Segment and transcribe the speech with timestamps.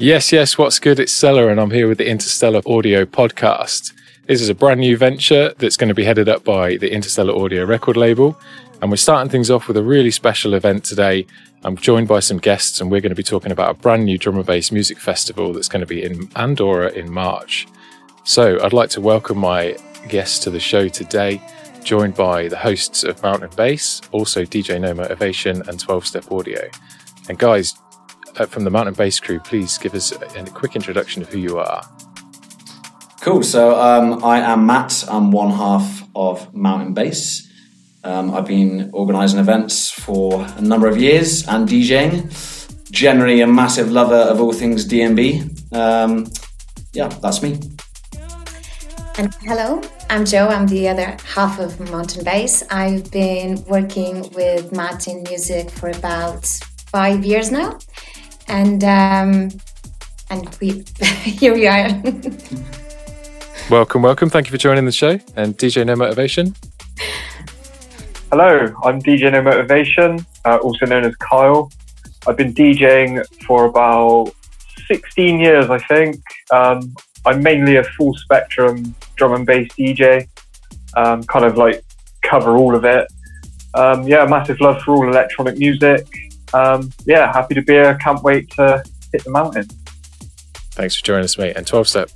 [0.00, 1.00] Yes, yes, what's good?
[1.00, 3.92] It's Stella, and I'm here with the Interstellar Audio Podcast.
[4.28, 7.34] This is a brand new venture that's going to be headed up by the Interstellar
[7.34, 8.38] Audio record label.
[8.80, 11.26] And we're starting things off with a really special event today.
[11.64, 14.18] I'm joined by some guests, and we're going to be talking about a brand new
[14.18, 17.66] drum and bass music festival that's going to be in Andorra in March.
[18.22, 19.76] So I'd like to welcome my
[20.08, 21.42] guests to the show today,
[21.82, 26.70] joined by the hosts of Mountain Bass, also DJ No Motivation, and 12 Step Audio.
[27.28, 27.74] And guys,
[28.34, 31.58] from the Mountain Bass crew, please give us a, a quick introduction of who you
[31.58, 31.82] are.
[33.20, 33.42] Cool.
[33.42, 35.04] So um, I am Matt.
[35.08, 37.46] I'm one half of Mountain Bass.
[38.04, 42.32] Um, I've been organising events for a number of years and DJing.
[42.90, 45.74] Generally, a massive lover of all things DnB.
[45.74, 46.26] Um,
[46.92, 47.58] yeah, that's me.
[49.18, 50.46] And hello, I'm Jo.
[50.48, 52.62] I'm the other half of Mountain Bass.
[52.70, 56.46] I've been working with Matt in music for about
[56.90, 57.78] five years now
[58.48, 59.50] and um,
[60.30, 60.84] and we
[61.22, 62.02] here we are.
[63.70, 64.30] welcome, welcome.
[64.30, 65.18] Thank you for joining the show.
[65.36, 66.54] And DJ No Motivation.
[68.30, 71.70] Hello, I'm DJ No Motivation, uh, also known as Kyle.
[72.26, 74.32] I've been DJing for about
[74.86, 76.20] 16 years, I think.
[76.52, 80.28] Um, I'm mainly a full spectrum drum and bass DJ,
[80.96, 81.82] um, kind of like
[82.22, 83.06] cover all of it.
[83.74, 86.06] Um, yeah, massive love for all electronic music
[86.54, 87.96] um, yeah, happy to be here.
[87.96, 88.82] Can't wait to
[89.12, 89.66] hit the mountain.
[90.72, 91.56] Thanks for joining us, mate.
[91.56, 92.10] And 12 step.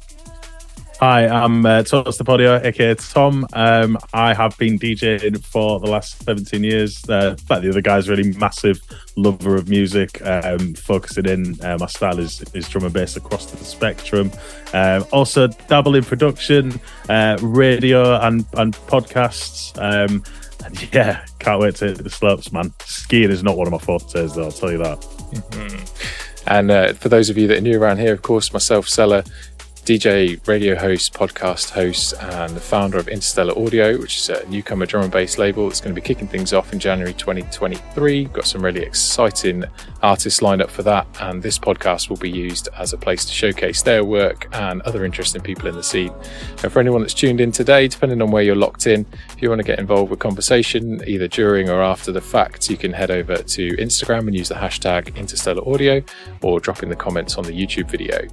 [1.02, 3.44] Hi, I'm uh, Thomas the Podio, aka Tom.
[3.54, 7.02] Um, I have been DJing for the last 17 years.
[7.08, 8.80] Uh, like the other guys, really massive
[9.16, 11.60] lover of music, um, focusing in.
[11.60, 14.30] Uh, my style is, is drum and bass across the spectrum.
[14.74, 19.76] Um, also, dabble in production, uh, radio, and, and podcasts.
[19.78, 20.24] Um, and
[20.92, 22.72] yeah, can't wait to hit the slopes, man.
[22.80, 25.00] Skiing is not one of my fortes, though, I'll tell you that.
[25.00, 26.22] Mm-hmm.
[26.46, 29.24] And uh, for those of you that are new around here, of course, myself, Stella,
[29.84, 34.86] DJ, radio host, podcast host, and the founder of Interstellar Audio, which is a newcomer
[34.86, 38.26] drum and bass label that's going to be kicking things off in January 2023.
[38.26, 39.64] Got some really exciting
[40.00, 43.32] artists lined up for that, and this podcast will be used as a place to
[43.32, 46.14] showcase their work and other interesting people in the scene.
[46.62, 49.48] And for anyone that's tuned in today, depending on where you're locked in, if you
[49.48, 53.10] want to get involved with conversation either during or after the fact, you can head
[53.10, 56.00] over to Instagram and use the hashtag Interstellar Audio
[56.40, 58.28] or drop in the comments on the YouTube video.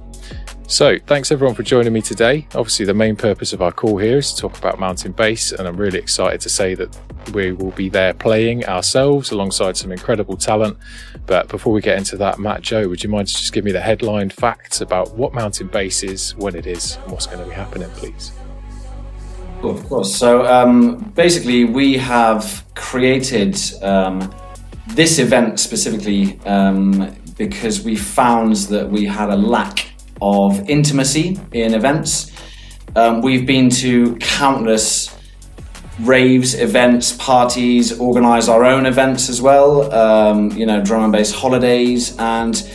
[0.68, 2.46] So, thanks everyone for joining me today.
[2.54, 5.66] Obviously, the main purpose of our call here is to talk about Mountain Bass, and
[5.66, 6.94] I'm really excited to say that
[7.32, 10.76] we will be there playing ourselves alongside some incredible talent.
[11.24, 13.80] But before we get into that, Matt Jo, would you mind just give me the
[13.80, 17.54] headline facts about what Mountain Bass is, when it is, and what's going to be
[17.54, 18.32] happening, please?
[19.62, 20.14] of course.
[20.14, 24.30] So, um, basically, we have created um,
[24.88, 29.86] this event specifically um, because we found that we had a lack
[30.20, 32.30] of intimacy in events.
[32.96, 35.16] Um, we've been to countless
[36.00, 41.32] raves, events, parties, organise our own events as well, um, you know, drum and bass
[41.32, 42.16] holidays.
[42.18, 42.68] And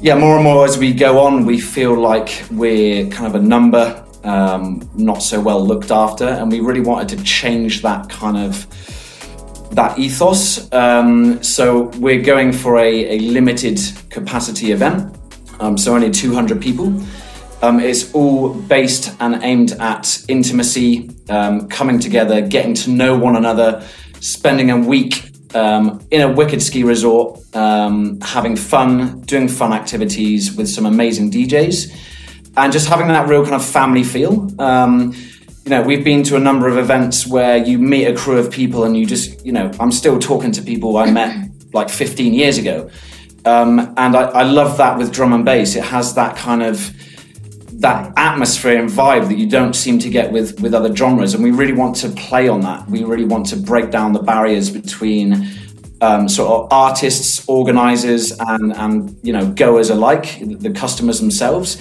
[0.00, 3.44] yeah, more and more as we go on, we feel like we're kind of a
[3.44, 6.26] number, um, not so well looked after.
[6.26, 8.66] And we really wanted to change that kind of
[9.74, 10.70] that ethos.
[10.72, 15.16] Um, so we're going for a, a limited capacity event
[15.60, 16.92] um, so only 200 people.
[17.62, 23.36] Um, it's all based and aimed at intimacy, um, coming together, getting to know one
[23.36, 23.86] another,
[24.20, 30.56] spending a week um, in a wicked ski resort, um, having fun, doing fun activities
[30.56, 31.94] with some amazing DJs,
[32.56, 34.48] and just having that real kind of family feel.
[34.60, 35.14] Um,
[35.64, 38.50] you know, we've been to a number of events where you meet a crew of
[38.50, 42.32] people and you just, you know, I'm still talking to people I met like 15
[42.32, 42.90] years ago.
[43.44, 45.74] Um, and I, I, love that with drum and bass.
[45.74, 46.92] It has that kind of
[47.80, 51.32] that atmosphere and vibe that you don't seem to get with with other genres.
[51.32, 52.86] And we really want to play on that.
[52.88, 55.48] We really want to break down the barriers between
[56.02, 61.80] um, sort of artists, organizers, and and you know goers alike, the customers themselves.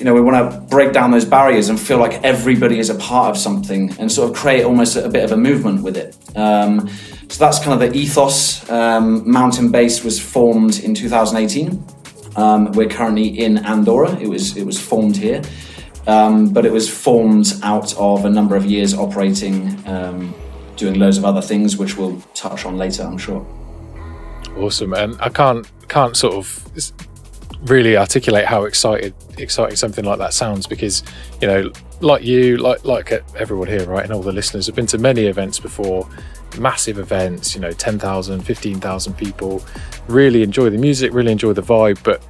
[0.00, 2.94] You know, we want to break down those barriers and feel like everybody is a
[2.94, 6.16] part of something, and sort of create almost a, bit of a movement with it.
[6.34, 6.88] Um,
[7.28, 8.68] so that's kind of the ethos.
[8.70, 11.84] Um, Mountain Bass was formed in 2018.
[12.36, 14.18] Um, we're currently in Andorra.
[14.18, 15.42] It was it was formed here,
[16.06, 20.34] um, but it was formed out of a number of years operating, um,
[20.76, 23.46] doing loads of other things, which we'll touch on later, I'm sure.
[24.56, 26.64] Awesome, and I can't can't sort of
[27.64, 31.02] really articulate how excited exciting something like that sounds because
[31.42, 31.70] you know
[32.00, 35.26] like you like like everyone here right and all the listeners have been to many
[35.26, 36.08] events before
[36.58, 39.62] massive events, you know, 10,000, 15,000 people,
[40.08, 42.02] really enjoy the music, really enjoy the vibe.
[42.02, 42.22] But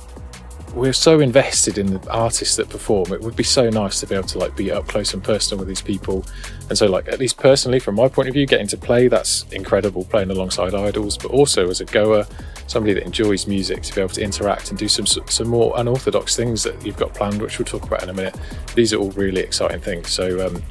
[0.75, 3.13] we're so invested in the artists that perform.
[3.13, 5.59] It would be so nice to be able to like be up close and personal
[5.59, 6.25] with these people.
[6.69, 9.45] And so, like at least personally, from my point of view, getting to play that's
[9.53, 10.05] incredible.
[10.05, 12.27] Playing alongside idols, but also as a goer,
[12.67, 16.37] somebody that enjoys music, to be able to interact and do some some more unorthodox
[16.37, 18.39] things that you've got planned, which we'll talk about in a minute.
[18.75, 20.11] These are all really exciting things.
[20.11, 20.47] So.
[20.47, 20.63] Um,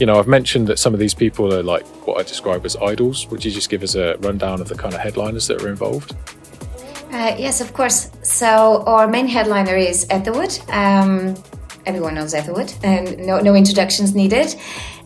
[0.00, 2.76] you know, I've mentioned that some of these people are like what I describe as
[2.76, 3.28] idols.
[3.28, 6.16] Would you just give us a rundown of the kind of headliners that are involved?
[7.14, 8.10] Uh, yes, of course.
[8.24, 10.58] So our main headliner is Etherwood.
[10.68, 11.36] Um,
[11.86, 14.56] everyone knows Etherwood, and no, no introductions needed.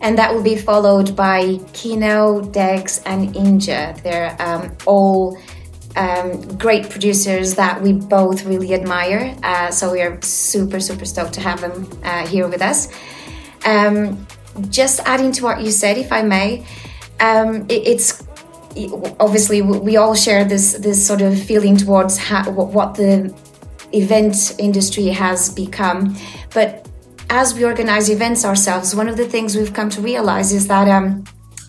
[0.01, 4.01] And that will be followed by Kino, Degs, and Inja.
[4.01, 5.37] They're um, all
[5.97, 9.37] um, great producers that we both really admire.
[9.43, 12.87] Uh, so we are super, super stoked to have them uh, here with us.
[13.67, 14.25] Um,
[14.71, 16.65] just adding to what you said, if I may,
[17.19, 18.23] um, it, it's
[19.19, 23.33] obviously we all share this this sort of feeling towards how, what the
[23.93, 26.15] event industry has become.
[26.53, 26.87] But
[27.29, 30.87] as we organize events ourselves one of the things we've come to realize is that
[30.87, 31.23] um,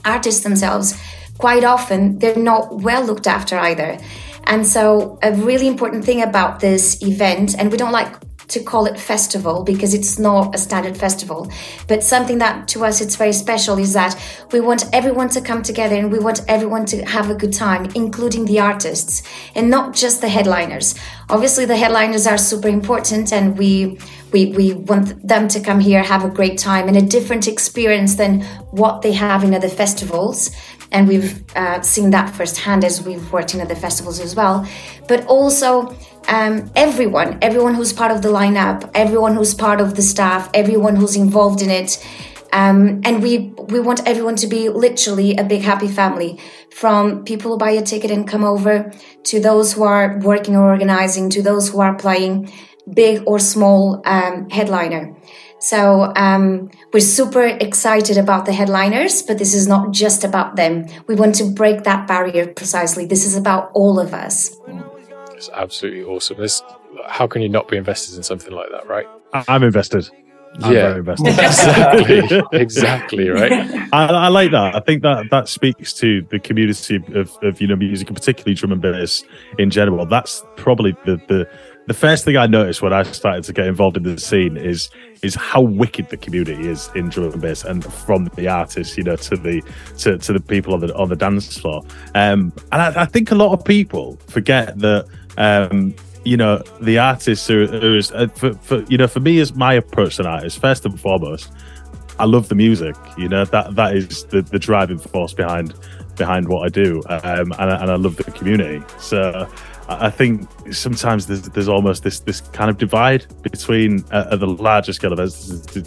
[0.04, 0.98] artists themselves
[1.38, 3.98] quite often they're not well looked after either.
[4.44, 8.14] And so a really important thing about this event and we don't like
[8.50, 11.50] to call it festival because it's not a standard festival.
[11.88, 14.14] But something that to us it's very special is that
[14.52, 17.91] we want everyone to come together and we want everyone to have a good time,
[17.94, 19.23] including the artists
[19.55, 20.94] and not just the headliners.
[21.29, 23.99] Obviously, the headliners are super important and we
[24.32, 28.14] we, we want them to come here, have a great time and a different experience
[28.14, 30.50] than what they have in other festivals
[30.92, 34.66] and we've uh, seen that firsthand as we've worked in other festivals as well.
[35.08, 35.96] But also,
[36.28, 40.96] um, everyone, everyone who's part of the lineup, everyone who's part of the staff, everyone
[40.96, 42.04] who's involved in it.
[42.52, 46.40] Um, and we we want everyone to be literally a big happy family
[46.72, 48.92] from people who buy a ticket and come over
[49.25, 52.52] to those who are working or organizing to those who are playing
[52.92, 55.14] big or small um, headliner
[55.58, 60.86] so um, we're super excited about the headliners but this is not just about them
[61.06, 64.56] we want to break that barrier precisely this is about all of us
[65.40, 66.36] it's absolutely awesome.
[66.36, 66.62] This,
[67.06, 69.06] how can you not be invested in something like that, right?
[69.32, 70.06] I'm invested.
[70.60, 71.28] I'm yeah, invested.
[71.38, 73.50] exactly, exactly, right.
[73.94, 74.74] I, I, like that.
[74.74, 78.52] I think that that speaks to the community of, of you know music, and particularly
[78.52, 79.24] drum and bass
[79.58, 80.04] in general.
[80.04, 81.48] That's probably the the
[81.86, 84.90] the first thing I noticed when I started to get involved in the scene is
[85.22, 89.04] is how wicked the community is in drum and bass, and from the artists, you
[89.04, 89.62] know, to the
[89.98, 91.82] to, to the people on the on the dance floor.
[92.14, 95.06] Um, and I, I think a lot of people forget that.
[95.36, 99.54] Um, you know the artists are, are uh, for, for you know for me as
[99.54, 101.50] my approach to an first and foremost
[102.18, 105.72] i love the music you know that that is the, the driving force behind
[106.16, 109.48] behind what i do um, and, and i love the community so
[109.90, 114.46] I think sometimes there's, there's almost this this kind of divide between uh, at the
[114.46, 115.46] larger scale of this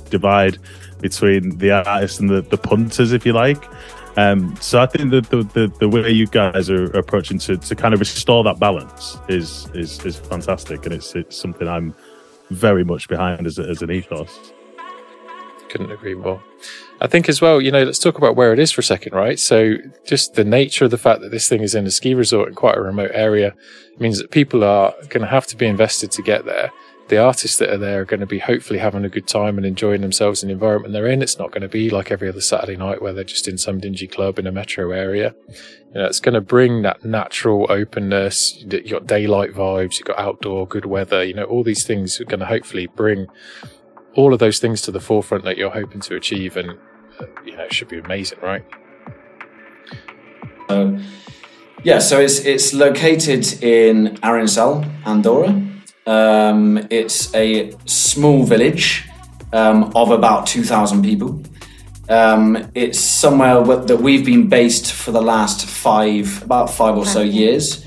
[0.10, 0.58] divide
[1.00, 3.64] between the artists and the, the punters, if you like.
[4.18, 7.76] Um, so I think that the, the, the way you guys are approaching to, to
[7.76, 11.96] kind of restore that balance is is is fantastic, and it's it's something I'm
[12.52, 14.54] very much behind as, as an ethos.
[15.74, 16.40] Couldn't agree more.
[17.02, 19.14] I think as well, you know, let's talk about where it is for a second,
[19.14, 19.40] right?
[19.40, 22.50] So just the nature of the fact that this thing is in a ski resort
[22.50, 23.56] in quite a remote area
[23.98, 26.72] means that people are going to have to be invested to get there.
[27.08, 29.66] The artists that are there are going to be hopefully having a good time and
[29.66, 31.24] enjoying themselves in the environment they're in.
[31.24, 33.80] It's not going to be like every other Saturday night where they're just in some
[33.80, 35.34] dingy club in a metro area.
[35.50, 38.64] You know, it's going to bring that natural openness.
[38.64, 39.98] You've got daylight vibes.
[39.98, 41.24] You've got outdoor good weather.
[41.24, 43.28] You know, all these things are going to hopefully bring
[44.16, 46.58] all of those things to the forefront that you're hoping to achieve.
[46.58, 46.72] And,
[47.20, 48.64] uh, you know, it should be amazing, right?
[50.70, 51.04] Um,
[51.84, 55.62] yeah, so it's it's located in Arinsal, Andorra.
[56.06, 59.08] Um, it's a small village
[59.52, 61.42] um, of about two thousand people.
[62.10, 67.22] Um, it's somewhere that we've been based for the last five, about five or so
[67.22, 67.86] years,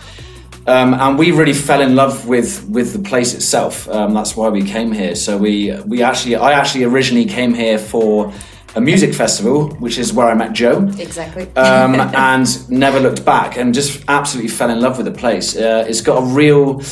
[0.66, 3.88] um, and we really fell in love with with the place itself.
[3.88, 5.14] Um, that's why we came here.
[5.14, 8.32] So we we actually, I actually originally came here for
[8.74, 10.82] a music festival, which is where I met Jo.
[10.98, 11.44] Exactly.
[11.56, 15.56] Um, and never looked back and just absolutely fell in love with the place.
[15.56, 16.82] Uh, it's got a real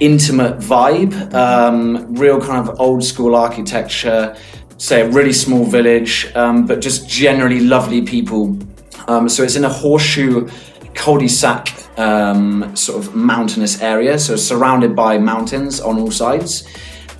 [0.00, 4.36] intimate vibe, um, real kind of old school architecture,
[4.78, 8.58] say a really small village, um, but just generally lovely people.
[9.08, 10.48] Um, so it's in a horseshoe
[10.96, 16.66] cul-de-sac um, sort of mountainous area, so surrounded by mountains on all sides.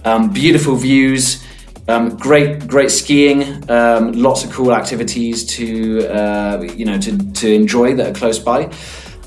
[0.05, 1.45] Um, beautiful views.
[1.89, 3.41] Um, great, great skiing.
[3.71, 5.67] Um, lots of cool activities to
[6.09, 8.71] uh, you know to, to enjoy that are close by.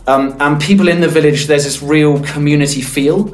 [0.07, 3.33] Um, and people in the village, there's this real community feel.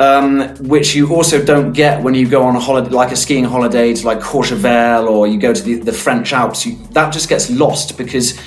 [0.00, 3.44] um, which you also don't get when you go on a holiday, like a skiing
[3.44, 6.64] holiday to like Courchevel or you go to the, the French Alps.
[6.64, 8.40] You, that just gets lost because,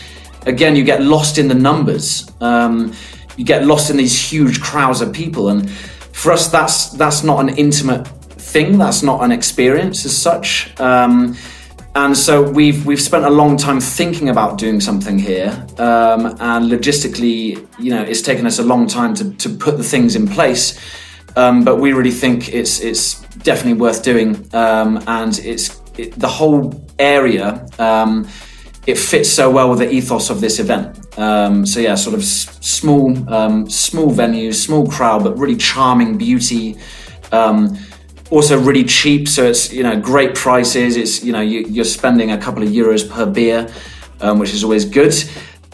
[0.46, 2.30] again, you get lost in the numbers.
[2.42, 2.94] Um,
[3.38, 7.40] you get lost in these huge crowds of people, and for us, that's that's not
[7.40, 8.78] an intimate thing.
[8.78, 10.80] That's not an experience as such.
[10.80, 11.36] Um,
[11.96, 16.72] and so we've we've spent a long time thinking about doing something here, um, and
[16.72, 20.28] logistically, you know, it's taken us a long time to, to put the things in
[20.28, 20.80] place.
[21.36, 26.28] Um, but we really think it's it's definitely worth doing, um, and it's it, the
[26.28, 27.66] whole area.
[28.86, 31.18] It fits so well with the ethos of this event.
[31.18, 36.18] Um, so yeah, sort of s- small, um, small venues, small crowd, but really charming
[36.18, 36.78] beauty.
[37.32, 37.78] Um,
[38.30, 40.98] also really cheap, so it's you know great prices.
[40.98, 43.72] It's you know you, are spending a couple of euros per beer,
[44.22, 45.14] um, which is always good.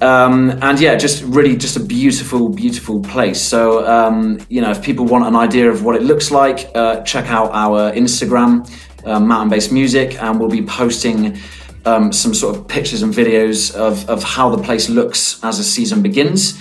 [0.02, 3.42] Um, and yeah, just really just a beautiful, beautiful place.
[3.42, 7.02] So um, you know, if people want an idea of what it looks like, uh,
[7.02, 8.70] check out our Instagram,
[9.06, 11.38] uh, Mountain Bass Music, and we'll be posting
[11.86, 15.64] um, some sort of pictures and videos of, of how the place looks as the
[15.64, 16.60] season begins.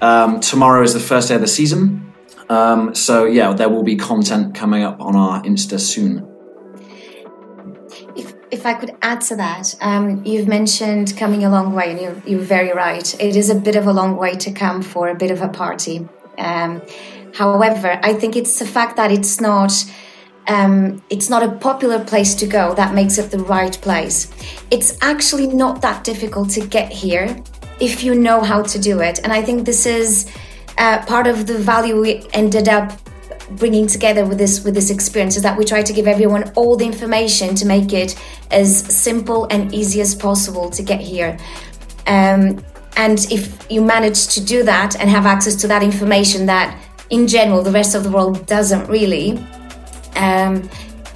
[0.00, 2.12] Um, tomorrow is the first day of the season.
[2.48, 6.26] Um, so, yeah, there will be content coming up on our Insta soon.
[8.16, 12.00] If, if I could add to that, um, you've mentioned coming a long way, and
[12.00, 13.14] you're, you're very right.
[13.20, 15.48] It is a bit of a long way to come for a bit of a
[15.48, 16.08] party.
[16.38, 16.82] Um,
[17.34, 19.72] however, I think it's the fact that it's not
[20.50, 24.32] um, it's not a popular place to go that makes it the right place.
[24.72, 27.40] It's actually not that difficult to get here
[27.78, 29.20] if you know how to do it.
[29.22, 30.28] And I think this is
[30.76, 32.98] uh, part of the value we ended up
[33.52, 36.76] bringing together with this with this experience is that we try to give everyone all
[36.76, 41.38] the information to make it as simple and easy as possible to get here.
[42.08, 42.64] Um,
[42.96, 46.76] and if you manage to do that and have access to that information that
[47.10, 49.38] in general the rest of the world doesn't really
[50.20, 50.68] um,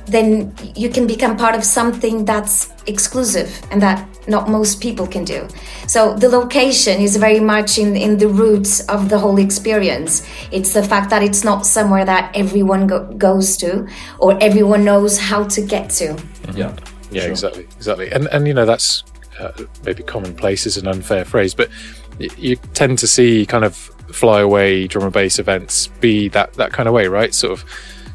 [0.07, 5.25] then you can become part of something that's exclusive and that not most people can
[5.25, 5.47] do.
[5.87, 10.27] So the location is very much in, in the roots of the whole experience.
[10.51, 13.87] It's the fact that it's not somewhere that everyone go, goes to
[14.19, 16.19] or everyone knows how to get to.
[16.55, 16.75] Yeah.
[17.11, 17.31] Yeah, sure.
[17.31, 17.63] exactly.
[17.77, 18.11] Exactly.
[18.11, 19.05] And, and, you know, that's
[19.39, 19.53] uh,
[19.85, 21.71] maybe commonplace is an unfair phrase, but
[22.19, 23.77] you tend to see kind of
[24.13, 27.35] fly away drum and bass events be that, that kind of way, right?
[27.35, 27.65] Sort of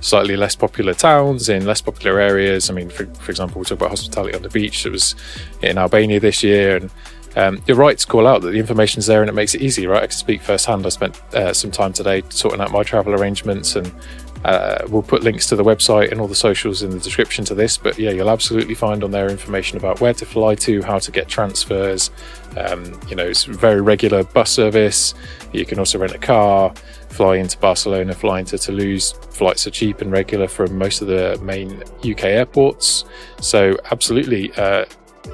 [0.02, 2.70] slightly less popular towns in less popular areas.
[2.70, 4.86] I mean, for, for example, we talk about hospitality on the beach.
[4.86, 5.16] It was
[5.62, 6.92] in Albania this year, and
[7.36, 9.88] um, you're right to call out that the information's there and it makes it easy,
[9.88, 10.04] right?
[10.04, 10.86] I can speak firsthand.
[10.86, 13.92] I spent uh, some time today sorting out my travel arrangements, and
[14.46, 17.56] uh, we'll put links to the website and all the socials in the description to
[17.56, 17.78] this.
[17.78, 21.12] But yeah, you'll absolutely find on there information about where to fly to, how to
[21.12, 22.10] get transfers.
[22.58, 25.14] Um, you know, it's very regular bus service.
[25.52, 26.74] You can also rent a car
[27.20, 29.12] fly into Barcelona, fly into Toulouse.
[29.32, 33.04] Flights are cheap and regular from most of the main UK airports.
[33.42, 34.86] So, absolutely, uh,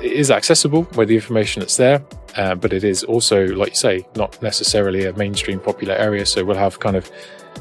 [0.01, 2.03] it is accessible with the information that's there.
[2.37, 6.25] Uh, but it is also, like you say, not necessarily a mainstream popular area.
[6.25, 7.11] So we'll have kind of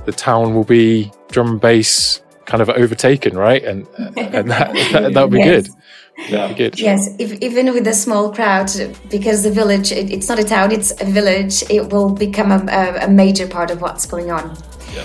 [0.07, 3.63] the town will be drum and bass kind of overtaken, right?
[3.63, 4.73] And and that
[5.13, 5.69] that will be yes.
[5.69, 5.77] good.
[6.17, 6.53] Yeah.
[6.53, 6.79] Good.
[6.79, 8.71] Yes, if, even with a small crowd,
[9.11, 12.65] because the village, it, it's not a town, it's a village, it will become a,
[12.69, 14.57] a, a major part of what's going on.
[14.95, 15.05] Yeah.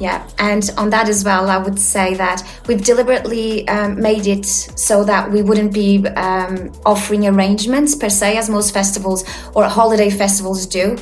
[0.00, 4.44] Yeah, and on that as well, I would say that we've deliberately um, made it
[4.46, 9.22] so that we wouldn't be um, offering arrangements per se, as most festivals
[9.54, 10.98] or holiday festivals do.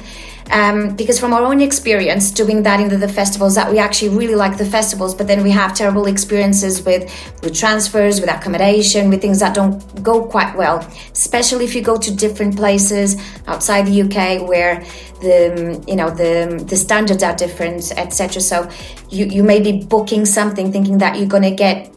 [0.51, 4.09] Um, because from our own experience doing that in the, the, festivals that we actually
[4.17, 7.05] really like the festivals but then we have terrible experiences with
[7.43, 10.79] with transfers with accommodation with things that don't go quite well.
[11.13, 13.17] Especially if you go to different places
[13.47, 14.85] outside the UK where
[15.21, 18.69] the you know the the standards are different etc so
[19.11, 21.93] you you may be booking something thinking that you're going to get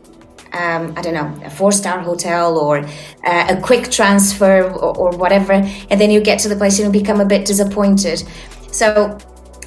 [0.53, 2.79] um, I don't know, a four star hotel or
[3.23, 6.93] uh, a quick transfer or, or, whatever, and then you get to the place and
[6.93, 8.23] you become a bit disappointed.
[8.71, 9.17] So,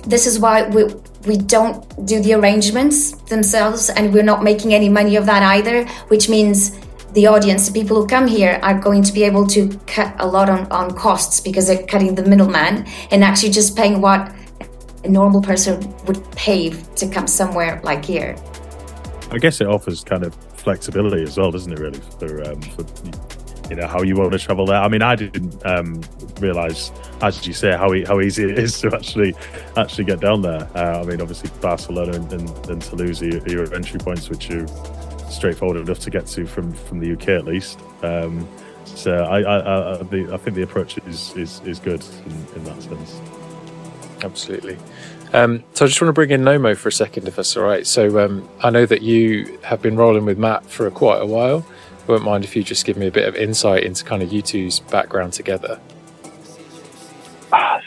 [0.04, 0.84] this is why we,
[1.26, 5.84] we don't do the arrangements themselves, and we're not making any money of that either,
[6.08, 6.78] which means
[7.12, 10.26] the audience, the people who come here, are going to be able to cut a
[10.26, 14.32] lot on, on costs because they're cutting the middleman and actually just paying what
[15.02, 18.36] a normal person would pay to come somewhere like here.
[19.32, 21.78] I guess it offers kind of flexibility as well, doesn't it?
[21.78, 22.84] Really, for um, for
[23.70, 24.82] you know how you want to travel there.
[24.82, 26.02] I mean, I didn't um,
[26.40, 26.90] realize,
[27.22, 29.32] as you say, how how easy it is to actually
[29.76, 30.68] actually get down there.
[30.74, 34.66] Uh, I mean, obviously Barcelona and, and, and Toulouse are your entry points, which are
[35.30, 37.78] straightforward enough to get to from from the UK at least.
[38.02, 38.48] Um,
[38.84, 42.82] so I I, I, I, think the approach is is, is good in, in that
[42.82, 43.20] sense.
[44.24, 44.78] Absolutely.
[45.32, 47.64] Um, so I just want to bring in Nomo for a second, if that's all
[47.64, 47.86] right.
[47.86, 51.66] So um, I know that you have been rolling with Matt for quite a while.
[52.08, 54.32] I won't mind if you just give me a bit of insight into kind of
[54.32, 55.80] you two's background together.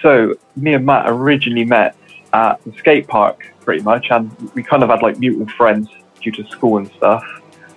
[0.01, 1.95] So me and Matt originally met
[2.33, 5.89] at the skate park, pretty much, and we kind of had like mutual friends
[6.21, 7.23] due to school and stuff.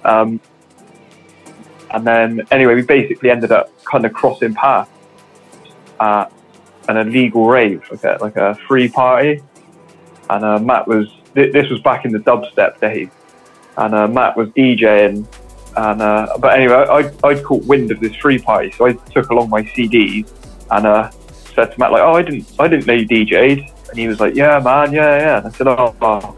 [0.05, 0.41] Um,
[1.91, 4.91] and then anyway, we basically ended up kind of crossing paths
[6.01, 6.33] at
[6.89, 9.43] an illegal rave, like a, like a free party.
[10.33, 13.11] And uh, Matt was th- this was back in the dubstep days,
[13.77, 15.27] and uh, Matt was DJing.
[15.77, 19.29] And uh, but anyway, I I'd caught wind of this free party, so I took
[19.31, 20.31] along my CDs
[20.71, 21.11] and uh,
[21.55, 24.21] said to Matt like, "Oh, I didn't I didn't know you DJ'd," and he was
[24.21, 26.37] like, "Yeah, man, yeah, yeah." And I said, "Oh." oh.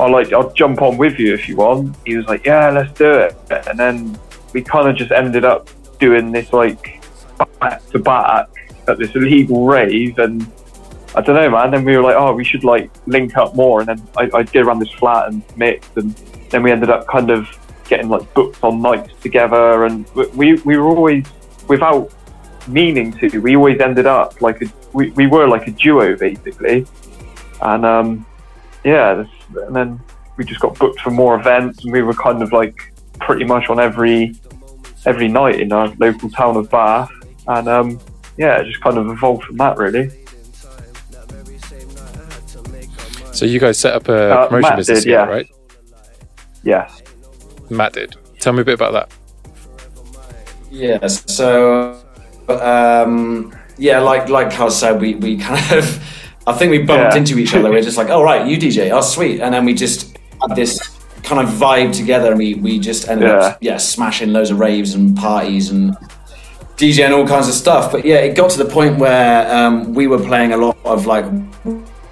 [0.00, 1.94] I'll like I'll jump on with you if you want.
[2.06, 3.36] He was like, yeah, let's do it.
[3.68, 4.18] And then
[4.54, 7.02] we kind of just ended up doing this like
[7.60, 8.48] back to back
[8.88, 10.50] at this illegal rave, and
[11.14, 11.70] I don't know, man.
[11.70, 14.52] Then we were like, oh, we should like link up more, and then I, I'd
[14.52, 16.14] go around this flat and mix, and
[16.50, 17.46] then we ended up kind of
[17.88, 21.26] getting like booked on nights together, and we we were always
[21.68, 22.12] without
[22.68, 26.86] meaning to, we always ended up like a we, we were like a duo basically,
[27.60, 28.26] and um
[28.84, 29.24] yeah,
[29.66, 30.00] and then
[30.36, 33.68] we just got booked for more events, and we were kind of like pretty much
[33.68, 34.34] on every
[35.04, 37.10] every night in our local town of Bath,
[37.48, 38.00] and um,
[38.36, 40.10] yeah, it just kind of evolved from that really.
[43.32, 45.24] So you guys set up a uh, promotion Matt business, did, yeah.
[45.24, 45.48] right?
[46.62, 47.02] Yes.
[47.70, 48.14] Matt did.
[48.38, 49.12] Tell me a bit about that.
[50.70, 51.06] Yeah.
[51.06, 52.02] So,
[52.48, 56.02] um, yeah, like like Carl said, we we kind of
[56.46, 57.18] I think we bumped yeah.
[57.18, 57.70] into each other.
[57.70, 60.56] We are just like, oh right, you DJ, oh sweet, and then we just had
[60.56, 60.80] this
[61.22, 63.36] kind of vibe together, and we we just ended yeah.
[63.36, 65.96] up yeah smashing loads of raves and parties and
[66.76, 67.92] DJing all kinds of stuff.
[67.92, 71.06] But yeah, it got to the point where um, we were playing a lot of
[71.06, 71.24] like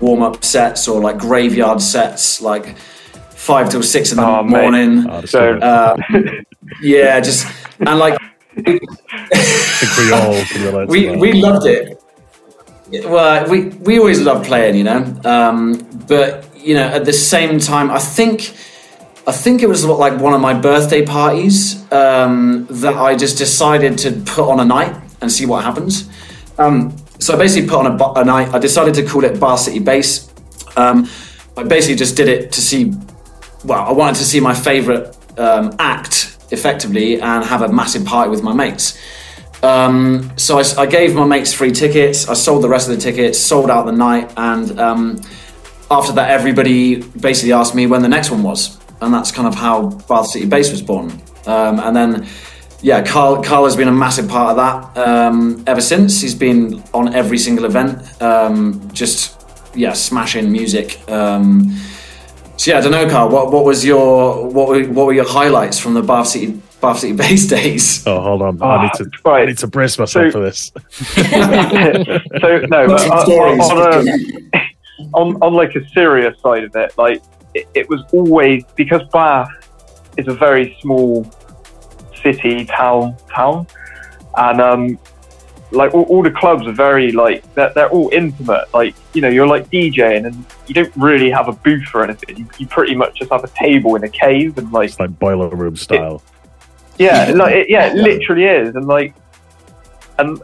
[0.01, 2.77] warm up sets or like graveyard sets, like
[3.33, 5.07] five till six in the oh, morning.
[5.09, 5.97] Oh, so, uh,
[6.83, 7.47] yeah, just
[7.81, 8.19] and like
[8.67, 12.01] we all we, we loved it
[12.91, 15.21] well, we we always love playing, you know.
[15.25, 18.55] Um, but you know, at the same time, I think
[19.27, 23.99] I think it was like one of my birthday parties um, that I just decided
[23.99, 26.09] to put on a night and see what happens.
[26.59, 28.53] Um, so I basically put on a, a, night.
[28.55, 30.33] I decided to call it Bath City Bass.
[30.77, 31.09] Um,
[31.57, 32.93] I basically just did it to see.
[33.65, 38.31] Well, I wanted to see my favorite um, act effectively and have a massive party
[38.31, 38.99] with my mates.
[39.63, 42.29] Um, so I, I, gave my mates free tickets.
[42.29, 45.21] I sold the rest of the tickets, sold out the night, and um,
[45.91, 49.55] after that, everybody basically asked me when the next one was, and that's kind of
[49.55, 51.11] how Bath City Bass was born.
[51.47, 52.27] Um, and then,
[52.83, 56.21] yeah, Carl, Carl has been a massive part of that um, ever since.
[56.21, 61.07] He's been on every single event, um, just yeah, smashing music.
[61.11, 61.77] Um,
[62.57, 63.29] so yeah, I don't know, Carl.
[63.29, 67.01] What, what was your what were, what were your highlights from the Bath City Bath
[67.01, 68.07] City Bass days.
[68.07, 68.59] Oh, hold on.
[68.61, 69.43] Oh, I need to right.
[69.43, 70.73] I need to brace myself so, for this.
[72.41, 74.61] so no, on, on, a,
[75.13, 77.23] on, on like a serious side of it, like
[77.55, 79.51] it, it was always because Bath
[80.17, 81.31] is a very small
[82.23, 83.67] city town town,
[84.37, 84.99] and um,
[85.73, 88.73] like all, all, the clubs are very like they're, they're all intimate.
[88.75, 92.37] Like you know, you're like DJing, and you don't really have a booth or anything.
[92.37, 95.19] You, you pretty much just have a table in a cave, and like it's like
[95.19, 96.23] boiler room style.
[96.99, 99.15] It, yeah, like it, yeah, it literally is, and like,
[100.19, 100.41] and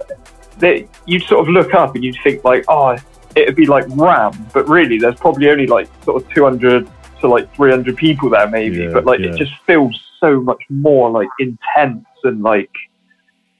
[0.58, 2.96] they, you'd sort of look up and you'd think like, oh,
[3.34, 6.88] it'd be like Ram, but really, there's probably only like sort of 200
[7.20, 8.78] to like 300 people there, maybe.
[8.78, 9.26] Yeah, but like, yeah.
[9.28, 12.70] it just feels so much more like intense and like,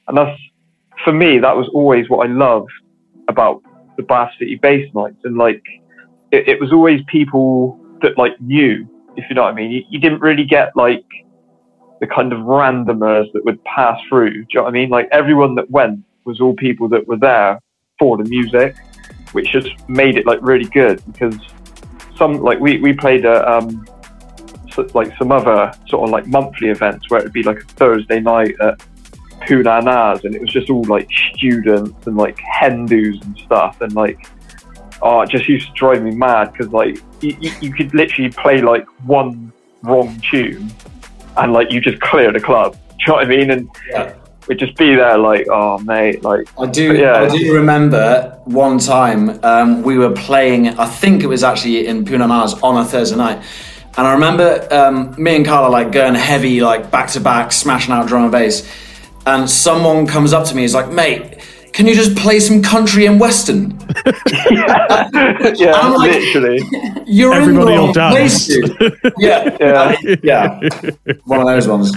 [0.08, 0.38] and that's
[1.04, 2.70] for me, that was always what I loved
[3.28, 3.62] about
[3.96, 5.62] the Bath City Bass nights, and like,
[6.32, 9.70] it, it was always people that like knew, if you know what I mean.
[9.70, 11.04] You, you didn't really get like
[12.00, 14.30] the kind of randomers that would pass through.
[14.30, 14.90] Do you know what I mean?
[14.90, 17.60] Like everyone that went was all people that were there
[17.98, 18.76] for the music,
[19.32, 21.36] which just made it like really good because
[22.16, 23.86] some like we we played a um
[24.94, 28.20] like some other sort of like monthly events where it would be like a Thursday
[28.20, 28.80] night at
[29.46, 33.80] Po Na Na's and it was just all like students and like Hindus and stuff
[33.80, 34.26] and like
[35.02, 38.60] oh it just used to drive me mad because like you, you could literally play
[38.60, 40.70] like one wrong tune
[41.36, 42.76] and like you just clear the club.
[42.88, 43.50] Do you know what I mean?
[43.50, 44.14] And yeah.
[44.48, 46.96] we'd just be there like, oh mate, like I do.
[46.96, 47.22] Yeah.
[47.22, 50.68] I do remember one time um, we were playing.
[50.68, 53.42] I think it was actually in Po Na Na's on a Thursday night.
[53.98, 57.92] And I remember um, me and Carla like going heavy, like back to back, smashing
[57.94, 58.70] out drum and bass.
[59.26, 61.38] And someone comes up to me, he's like, "Mate,
[61.72, 63.70] can you just play some country and western?
[64.50, 65.08] yeah,
[65.56, 66.60] yeah I'm like- literally.
[67.06, 68.48] You're Everybody in the wrong place.
[69.18, 69.96] Yeah, Yeah.
[70.22, 70.60] yeah,
[71.24, 71.92] one of those ones.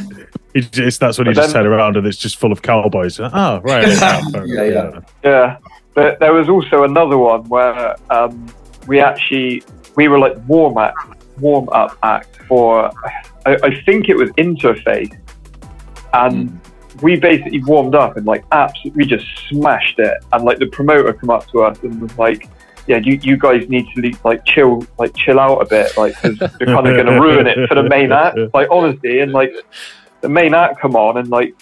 [0.54, 2.62] He just, that's when you But just then- turn around and it's just full of
[2.62, 3.20] cowboys.
[3.20, 3.88] Oh, right.
[3.88, 5.00] Yeah, yeah.
[5.24, 5.58] Yeah,
[5.94, 8.48] but there was also another one where um,
[8.88, 9.64] we actually
[9.96, 10.96] we were like warm up
[11.40, 12.92] warm up act for
[13.46, 15.18] I, I think it was Interface,
[16.14, 17.00] and hmm.
[17.02, 21.14] we basically warmed up and like absolutely we just smashed it, and like the promoter
[21.14, 22.50] come up to us and was like.
[22.88, 26.40] Yeah, you, you guys need to like chill, like chill out a bit, like because
[26.60, 28.40] you're kind of going to ruin it for the main act.
[28.56, 29.52] Like honestly, and like
[30.22, 31.54] the main act come on and like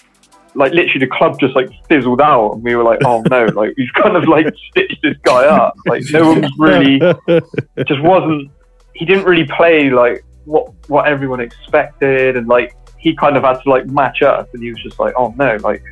[0.58, 3.74] like literally the club just like fizzled out and we were like oh no like
[3.78, 7.00] we've kind of like stitched this guy up like no one was really
[7.88, 8.50] just wasn't
[8.98, 13.62] he didn't really play like what what everyone expected and like he kind of had
[13.62, 15.84] to like match up and he was just like oh no like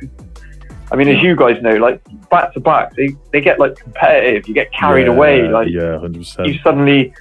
[0.90, 4.48] I mean as you guys know like back to back they, they get like competitive
[4.48, 6.48] you get carried Yeah, away like yeah, hundred percent.
[6.48, 7.12] you suddenly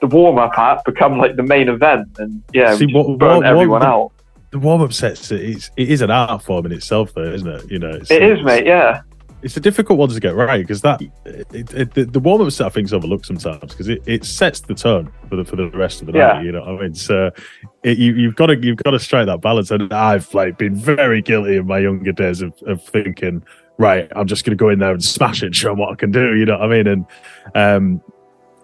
[0.00, 3.46] the warm up act become like the main event and yeah See, what- burn what-
[3.46, 4.12] everyone what- out
[4.50, 5.30] The warm up sets.
[5.30, 7.70] It's it is an art form in itself, though, isn't it?
[7.70, 9.00] You know, it's, it is mate yeah
[9.42, 12.52] It's a difficult one to get right because that it, it, the, the warm up
[12.52, 15.56] set I think is overlooked sometimes because it, it sets the tone for the for
[15.56, 16.34] the rest of the Yeah.
[16.34, 16.44] night.
[16.44, 17.30] You know, what I mean, so
[17.82, 19.70] it, you you've got to you've got to strike that balance.
[19.70, 23.42] And I've like been very guilty in my younger days of, of thinking,
[23.78, 25.96] right, I'm just going to go in there and smash it, and show what I
[25.96, 26.36] can do.
[26.36, 26.86] You know what I mean?
[26.86, 27.06] And
[27.54, 28.02] um,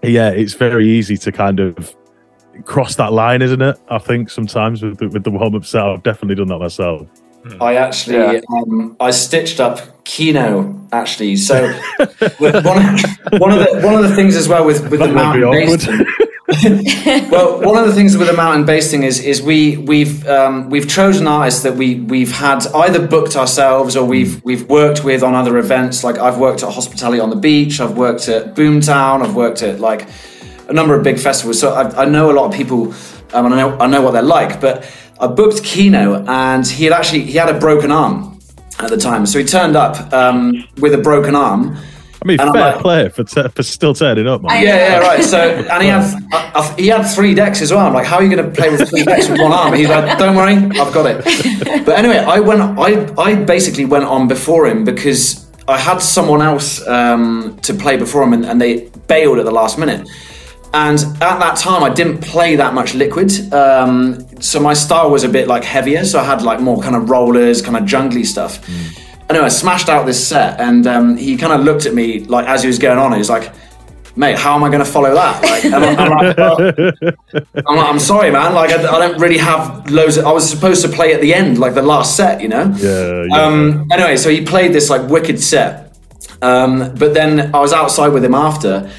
[0.02, 1.96] yeah, it's very easy to kind of
[2.64, 3.76] cross that line, isn't it?
[3.88, 7.08] I think sometimes with the, with the warm up set, I've definitely done that myself.
[7.60, 8.40] I actually, Yeah.
[8.50, 11.36] um, I stitched up Kino actually.
[11.36, 11.66] So
[12.40, 12.98] with one,
[13.40, 15.50] one of the one of the things as well with with the That would mountain
[15.50, 16.06] basting.
[17.30, 20.88] well, one of the things with the mountain basting is is we we've um, we've
[20.88, 25.34] chosen artists that we we've had either booked ourselves or we've we've worked with on
[25.34, 26.02] other events.
[26.02, 29.78] Like I've worked at Hospitality on the Beach, I've worked at Boomtown, I've worked at
[29.78, 30.08] like
[30.68, 31.60] a number of big festivals.
[31.60, 32.94] So I, I know a lot of people,
[33.34, 34.58] um, and I know I know what they're like.
[34.60, 38.38] But I booked Kino, and he had actually he had a broken arm
[38.78, 41.76] at the time, so he turned up um, with a broken arm.
[42.20, 44.60] I mean, And fair like- play for, t- for still turning up, man.
[44.64, 45.22] Yeah, yeah, right.
[45.24, 45.38] So,
[45.72, 47.86] and he had uh, he had three decks as well.
[47.86, 49.72] I'm like, how are you going to play with three decks with one arm?
[49.74, 51.84] He's like, don't worry, I've got it.
[51.86, 52.60] But anyway, I went.
[52.60, 57.96] I I basically went on before him because I had someone else um, to play
[57.96, 60.08] before him, and, and they bailed at the last minute.
[60.74, 65.24] And at that time, I didn't play that much liquid, um, so my style was
[65.24, 66.04] a bit like heavier.
[66.04, 68.68] So I had like more kind of rollers, kind of jungly stuff.
[69.30, 72.46] Anyway, I smashed out this set, and um, he kind of looked at me like
[72.46, 73.12] as he was going on.
[73.12, 73.50] He was like,
[74.14, 76.38] "Mate, how am I going to follow that?" Like, I'm, I'm like.
[76.38, 78.54] I'm, like, "I'm sorry, man.
[78.54, 80.18] Like, I, I don't really have loads.
[80.18, 82.74] Of, I was supposed to play at the end, like the last set, you know."
[82.76, 83.42] Yeah, yeah.
[83.42, 85.96] Um, anyway, so he played this like wicked set,
[86.42, 88.90] um, but then I was outside with him after,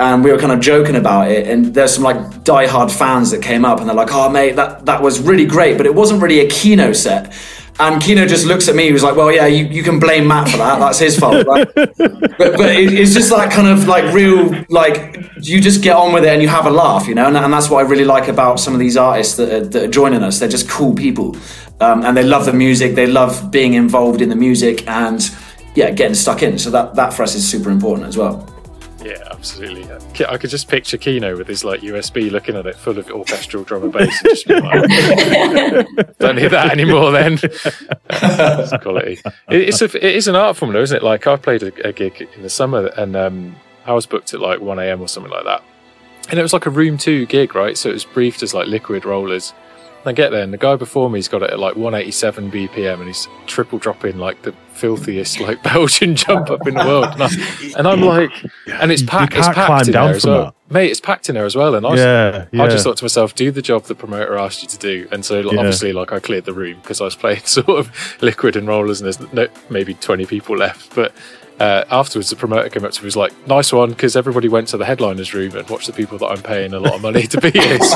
[0.00, 1.48] and we were kind of joking about it.
[1.48, 4.86] And there's some like die-hard fans that came up, and they're like, "Oh, mate, that
[4.86, 7.34] that was really great, but it wasn't really a Kino set."
[7.80, 8.84] And Kino just looks at me.
[8.86, 10.78] He was like, "Well, yeah, you, you can blame Matt for that.
[10.78, 11.68] That's his fault." Right?
[11.74, 11.94] but
[12.38, 16.24] but it, it's just like kind of like real like you just get on with
[16.24, 17.26] it and you have a laugh, you know.
[17.26, 19.84] And, and that's what I really like about some of these artists that are, that
[19.84, 20.38] are joining us.
[20.38, 21.36] They're just cool people,
[21.80, 22.94] um, and they love the music.
[22.94, 25.28] They love being involved in the music and
[25.74, 26.58] yeah, getting stuck in.
[26.58, 28.57] So that that for us is super important as well.
[29.02, 29.88] Yeah, absolutely.
[30.26, 33.62] I could just picture Kino with his like USB looking at it full of orchestral
[33.62, 34.82] drum and bass and just be like,
[36.18, 37.34] don't need that anymore then.
[38.10, 39.20] it's quality.
[39.48, 41.02] It, it's a, it is an art form though, isn't it?
[41.02, 43.56] Like I played a, a gig in the summer and um,
[43.86, 45.62] I was booked at like 1am or something like that.
[46.30, 47.78] And it was like a room two gig, right?
[47.78, 49.54] So it was briefed as like liquid rollers.
[50.06, 53.06] I get there and the guy before me's got it at like 187 BPM and
[53.08, 57.06] he's triple dropping like the filthiest like Belgian jump up in the world.
[57.14, 57.28] And, I,
[57.78, 58.30] and I'm like,
[58.80, 60.44] and it's packed, it's packed in down there as well.
[60.44, 60.54] that.
[60.72, 61.74] Mate, it's packed in there as well.
[61.74, 62.62] And I, was, yeah, yeah.
[62.62, 65.08] I just thought to myself, do the job the promoter asked you to do.
[65.10, 65.58] And so like, Yeah.
[65.60, 67.90] obviously like I cleared the room because I was playing sort of
[68.22, 70.94] liquid and rollers and there's no, maybe 20 people left.
[70.94, 71.12] But
[71.60, 74.48] uh, afterwards, the promoter came up to me and was like, nice one, because everybody
[74.48, 77.02] went to the headliner's room and watched the people that I'm paying a lot of
[77.02, 77.78] money to be here.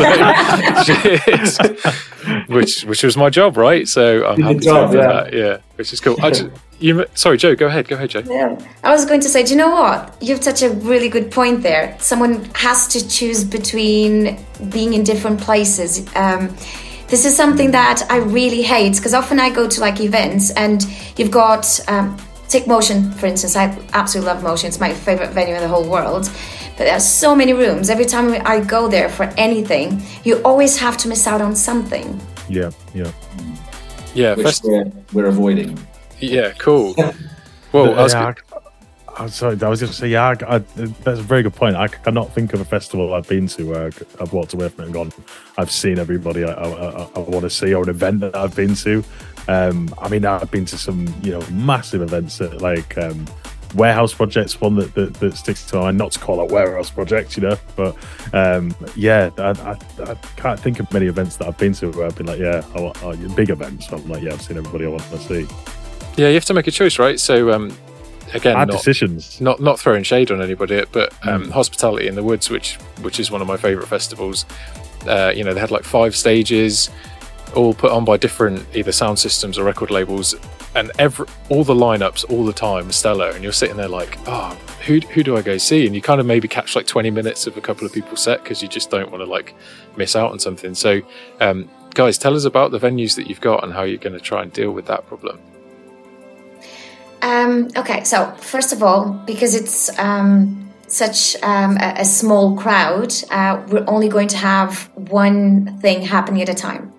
[1.42, 1.64] So,
[2.48, 3.86] which which was my job, right?
[3.86, 5.12] So I'm happy job, to do yeah.
[5.12, 5.32] that.
[5.32, 6.16] Yeah, which is cool.
[6.22, 6.46] I just,
[6.78, 7.88] you, sorry, Jo, go ahead.
[7.88, 8.22] Go ahead, Jo.
[8.26, 8.58] Yeah.
[8.82, 10.16] I was going to say, do you know what?
[10.20, 11.96] You've touched a really good point there.
[12.00, 16.06] Someone has to choose between being in different places.
[16.16, 16.48] Um,
[17.08, 20.82] this is something that I really hate because often I go to like events and
[21.18, 22.16] you've got um,
[22.52, 23.56] take Motion for instance.
[23.56, 24.68] I absolutely love Motion.
[24.68, 26.30] It's my favorite venue in the whole world.
[26.76, 27.90] But there are so many rooms.
[27.90, 32.20] Every time I go there for anything, you always have to miss out on something.
[32.48, 33.10] yeah, yeah.
[34.14, 35.78] Yeah, Which fest- we're, we're avoiding.
[36.20, 36.94] Yeah, cool.
[37.72, 38.34] Well, I was, yeah,
[39.16, 41.54] I, am sorry, I was going to say, yeah, I, I, that's a very good
[41.54, 41.74] point.
[41.74, 44.84] I cannot think of a festival I've been to where I've walked away from it
[44.88, 45.12] and gone,
[45.56, 48.74] I've seen everybody I, I, I want to see, or an event that I've been
[48.74, 49.02] to.
[49.48, 53.26] Um, I mean, I've been to some, you know, massive events at like um,
[53.74, 56.90] warehouse projects, one that, that, that sticks to my mind, not to call out warehouse
[56.90, 57.96] projects, you know, but
[58.32, 62.06] um, yeah, I, I, I, can't think of many events that I've been to where
[62.06, 63.90] I've been like, yeah, I oh, big events.
[63.92, 65.46] I'm like, yeah, I've seen everybody I want to see.
[66.16, 67.18] Yeah, you have to make a choice, right?
[67.18, 67.76] So, um,
[68.34, 69.40] again, Hard not, decisions.
[69.40, 71.50] Not not throwing shade on anybody, but um, mm.
[71.50, 74.44] Hospitality in the Woods, which which is one of my favourite festivals.
[75.06, 76.90] Uh, you know, they had like five stages,
[77.54, 80.34] all put on by different either sound systems or record labels,
[80.74, 83.30] and every all the lineups all the time stellar.
[83.30, 85.86] And you're sitting there like, oh, who who do I go see?
[85.86, 88.42] And you kind of maybe catch like 20 minutes of a couple of people set
[88.42, 89.54] because you just don't want to like
[89.96, 90.74] miss out on something.
[90.74, 91.02] So,
[91.40, 94.20] um, guys, tell us about the venues that you've got and how you're going to
[94.20, 95.38] try and deal with that problem.
[97.22, 103.14] Um, okay, so first of all, because it's um, such um, a, a, small crowd,
[103.30, 106.91] uh, we're only going to have one thing happening at a time.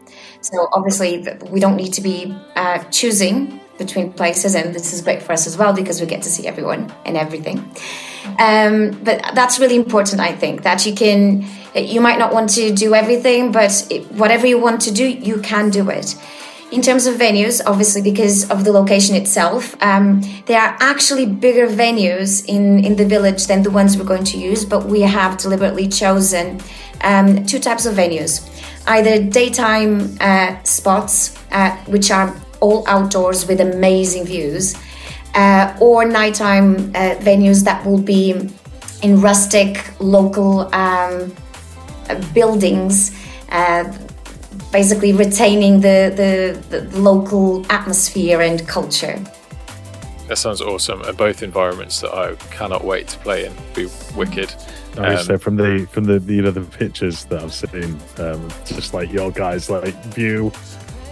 [0.43, 5.23] So obviously, we don't need to be uh, choosing between places, and this is great
[5.23, 7.59] for us as well because we get to see everyone and everything.
[8.37, 11.45] Um, but that's really important, I think, that you can.
[11.73, 15.69] You might not want to do everything, but whatever you want to do, you can
[15.69, 16.15] do it.
[16.71, 21.67] In terms of venues, obviously, because of the location itself, um, there are actually bigger
[21.67, 25.37] venues in, in the village than the ones we're going to use, but we have
[25.37, 26.59] deliberately chosen
[27.01, 28.49] um, two types of venues
[28.87, 34.75] either daytime uh, spots, uh, which are all outdoors with amazing views,
[35.35, 38.49] uh, or nighttime uh, venues that will be
[39.01, 41.33] in rustic local um,
[42.33, 43.17] buildings
[43.49, 43.83] uh,
[44.71, 49.23] basically retaining the, the, the local atmosphere and culture.
[50.33, 51.03] That sounds awesome.
[51.03, 53.53] And both environments that I cannot wait to play in.
[53.75, 54.51] Be wicked.
[54.97, 58.95] I um, from the from the you know the pictures that I've seen, um, just
[58.95, 60.51] like your guys like view,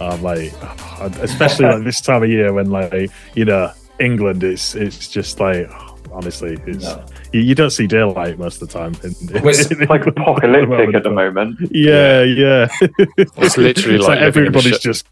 [0.00, 0.52] um, like
[1.20, 5.70] especially like this time of year when like you know England, it's it's just like
[6.10, 7.06] honestly, it's no.
[7.32, 8.92] you, you, don't see daylight most of the time.
[9.04, 11.60] In, in, it's in like apocalyptic at the moment.
[11.70, 12.66] Yeah, yeah.
[12.80, 15.06] it's literally it's like, like everybody's just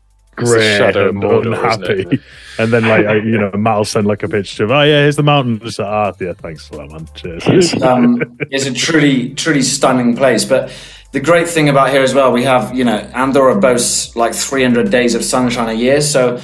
[0.44, 2.20] grey and unhappy.
[2.58, 5.16] And then like I, you know, Matt'll send like a picture of, oh yeah, here's
[5.16, 5.58] the mountain.
[5.60, 7.08] Just like, ah, yeah, thanks for that, man.
[7.14, 7.42] Cheers.
[7.46, 10.72] It's, um, it's a truly, truly stunning place, but.
[11.12, 14.92] The great thing about here as well, we have, you know, Andorra boasts like 300
[14.92, 16.00] days of sunshine a year.
[16.00, 16.40] So,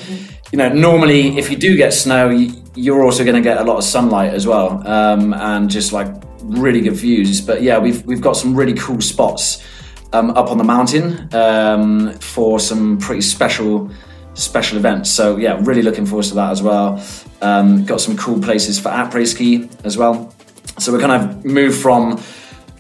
[0.51, 2.31] you know, normally if you do get snow,
[2.75, 6.09] you're also going to get a lot of sunlight as well, um, and just like
[6.43, 7.41] really good views.
[7.41, 9.65] But yeah, we've we've got some really cool spots
[10.13, 13.91] um, up on the mountain um, for some pretty special
[14.35, 15.11] special events.
[15.11, 17.03] So yeah, really looking forward to that as well.
[17.41, 20.35] Um, got some cool places for après ski as well.
[20.79, 22.21] So we're kind of moved from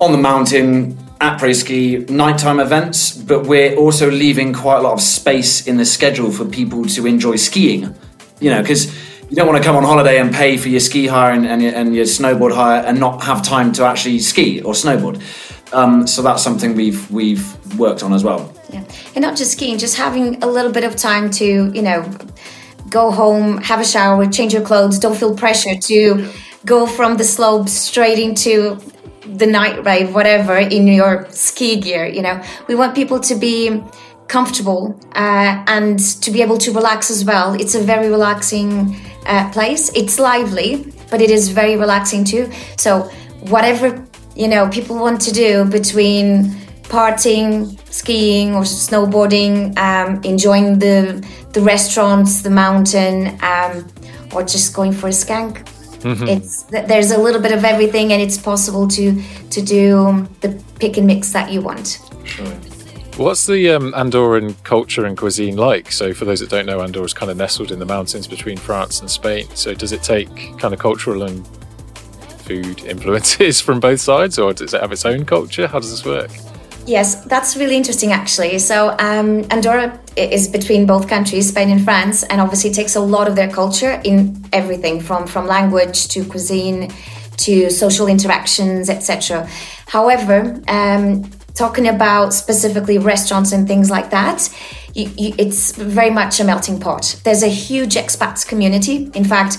[0.01, 5.01] on the mountain après ski nighttime events, but we're also leaving quite a lot of
[5.01, 7.95] space in the schedule for people to enjoy skiing.
[8.39, 8.95] You know, because
[9.29, 11.63] you don't want to come on holiday and pay for your ski hire and, and,
[11.63, 15.21] your, and your snowboard hire and not have time to actually ski or snowboard.
[15.73, 18.53] Um, so that's something we've we've worked on as well.
[18.73, 18.85] Yeah,
[19.15, 22.09] and not just skiing, just having a little bit of time to you know
[22.89, 24.99] go home, have a shower, change your clothes.
[24.99, 26.31] Don't feel pressure to
[26.65, 28.79] go from the slope straight into
[29.27, 32.07] the night rave, whatever, in your ski gear.
[32.07, 33.83] You know, we want people to be
[34.29, 37.55] comfortable uh, and to be able to relax as well.
[37.55, 39.91] It's a very relaxing uh, place.
[39.95, 42.51] It's lively, but it is very relaxing too.
[42.77, 43.11] So
[43.49, 51.25] whatever you know people want to do between partying, skiing, or snowboarding, um, enjoying the
[51.53, 53.87] the restaurants, the mountain, um,
[54.33, 55.65] or just going for a skank.
[56.01, 56.29] Mm-hmm.
[56.29, 60.97] It's there's a little bit of everything, and it's possible to to do the pick
[60.97, 62.01] and mix that you want.
[62.25, 62.47] Sure.
[63.17, 65.91] What's the um, Andorran culture and cuisine like?
[65.91, 68.59] So, for those that don't know, Andorra is kind of nestled in the mountains between
[68.59, 69.49] France and Spain.
[69.55, 71.47] So, does it take kind of cultural and
[72.45, 75.67] food influences from both sides, or does it have its own culture?
[75.67, 76.31] How does this work?
[76.87, 78.59] Yes, that's really interesting actually.
[78.59, 83.29] So, um, Andorra is between both countries, Spain and France, and obviously takes a lot
[83.29, 86.93] of their culture in everything from, from language to cuisine
[87.39, 89.49] to social interactions, etc.
[89.87, 91.25] However, um,
[91.57, 94.49] talking about specifically restaurants and things like that,
[94.95, 97.21] you, you, it's very much a melting pot.
[97.25, 99.11] There's a huge expats community.
[99.15, 99.59] In fact,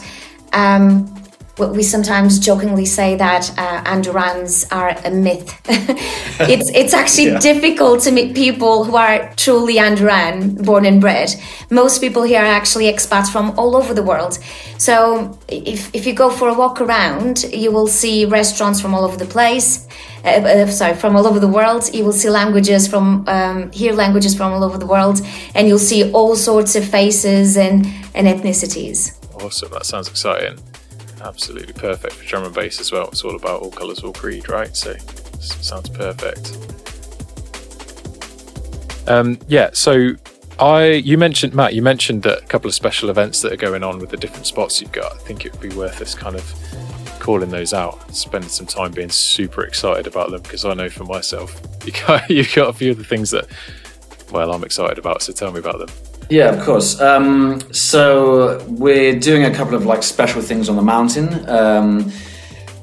[0.54, 1.17] um,
[1.58, 5.60] we sometimes jokingly say that uh, Andorrans are a myth.
[6.40, 7.40] it's it's actually yeah.
[7.40, 11.34] difficult to meet people who are truly Andorran, born and bred.
[11.72, 14.38] Most people here are actually expats from all over the world.
[14.78, 19.04] So if if you go for a walk around, you will see restaurants from all
[19.04, 19.88] over the place.
[20.24, 21.84] Uh, uh, sorry, from all over the world.
[21.94, 25.22] You will see languages from um, hear languages from all over the world,
[25.56, 29.14] and you'll see all sorts of faces and and ethnicities.
[29.42, 29.70] Awesome!
[29.72, 30.58] That sounds exciting
[31.22, 33.08] absolutely perfect for drum and bass as well.
[33.10, 34.76] It's all about all colours, all creed, right?
[34.76, 34.96] So
[35.40, 36.58] sounds perfect.
[39.08, 40.16] Um, yeah, so
[40.60, 44.00] I you mentioned Matt, you mentioned a couple of special events that are going on
[44.00, 45.14] with the different spots you've got.
[45.14, 46.44] I think it would be worth us kind of
[47.20, 51.04] calling those out, spending some time being super excited about them because I know for
[51.04, 53.48] myself you got you've got a few of the things that
[54.32, 55.22] well I'm excited about.
[55.22, 55.90] So tell me about them.
[56.30, 57.00] Yeah, of course.
[57.00, 61.50] Um, so we're doing a couple of like special things on the mountain.
[61.50, 62.12] Um,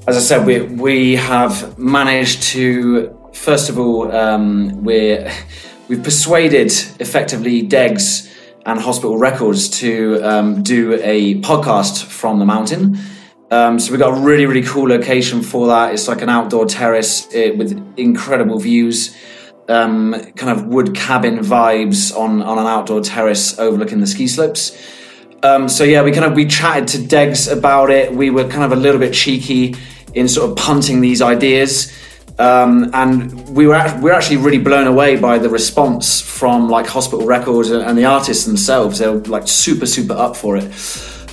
[0.07, 5.31] as I said, we we have managed to first of all um, we're
[5.89, 8.31] we've persuaded effectively Degs
[8.65, 12.97] and Hospital Records to um, do a podcast from the mountain.
[13.51, 15.93] Um, so we've got a really really cool location for that.
[15.93, 19.15] It's like an outdoor terrace it, eh, with incredible views
[19.69, 24.77] um, kind of wood cabin vibes on, on an outdoor terrace overlooking the ski slopes.
[25.43, 28.15] Um, so yeah, we kind of we chatted to Degs about it.
[28.15, 29.77] We were kind of a little bit cheeky
[30.15, 31.93] in sort of punting these ideas,
[32.39, 36.87] um, and we were we were actually really blown away by the response from like
[36.87, 39.01] Hospital Records and, and the artists themselves.
[39.01, 40.65] They were like super super up for it.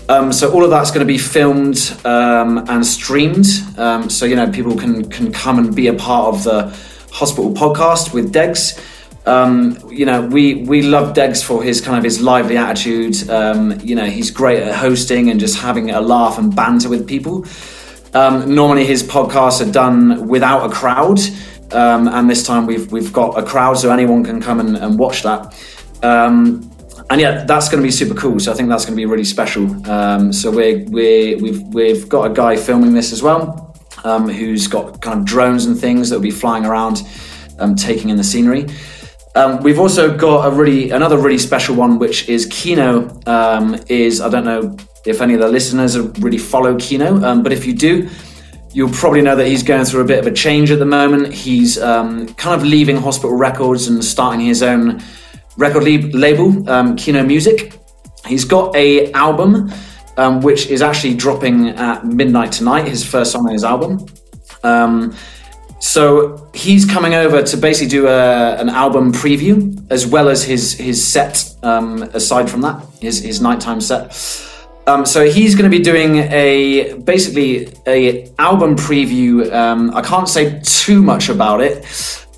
[0.10, 3.48] Um, so all of that's going to be filmed um, and streamed.
[3.78, 7.54] Um, so you know people can can come and be a part of the Hospital
[7.54, 8.80] podcast with Degs.
[9.28, 13.30] Um, you know, we we love Degs for his kind of his lively attitude.
[13.30, 17.08] Um, you know, he's great at hosting and just having a laugh and banter with
[17.08, 17.46] people.
[18.14, 21.20] Um, normally, his podcasts are done without a crowd,
[21.72, 24.98] um, and this time we've we've got a crowd, so anyone can come and, and
[24.98, 25.54] watch that.
[26.02, 26.70] Um,
[27.10, 28.40] and yeah, that's going to be super cool.
[28.40, 29.66] So I think that's going to be really special.
[29.90, 33.71] Um, so we're, we we've we've got a guy filming this as well
[34.04, 37.04] um, who's got kind of drones and things that will be flying around,
[37.60, 38.68] um, taking in the scenery.
[39.36, 43.18] Um, we've also got a really another really special one, which is Kino.
[43.26, 47.54] Um, is I don't know if any of the listeners really follow Kino, um, but
[47.54, 48.10] if you do,
[48.74, 51.34] you'll probably know that he's going through a bit of a change at the moment.
[51.34, 55.02] He's um, kind of leaving Hospital Records and starting his own
[55.58, 55.84] record
[56.14, 57.80] label, Kino Music.
[58.26, 59.72] He's got a album
[60.18, 64.06] um, which is actually dropping at midnight tonight, his first song on his album.
[64.64, 65.16] Um,
[65.80, 70.74] so he's coming over to basically do a, an album preview as well as his
[70.74, 71.56] his set.
[71.64, 74.16] Um, aside from that, his his nighttime set.
[74.88, 79.52] Um, so he's going to be doing a basically a album preview.
[79.52, 81.86] Um, I can't say too much about it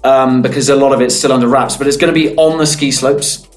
[0.03, 2.57] um, because a lot of it's still under wraps, but it's going to be on
[2.57, 3.47] the ski slopes.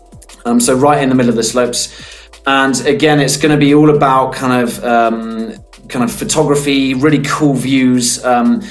[0.45, 2.16] Um, so right in the middle of the slopes.
[2.47, 5.55] And again, it's going to be all about kind of um,
[5.89, 8.63] kind of photography, really cool views, um,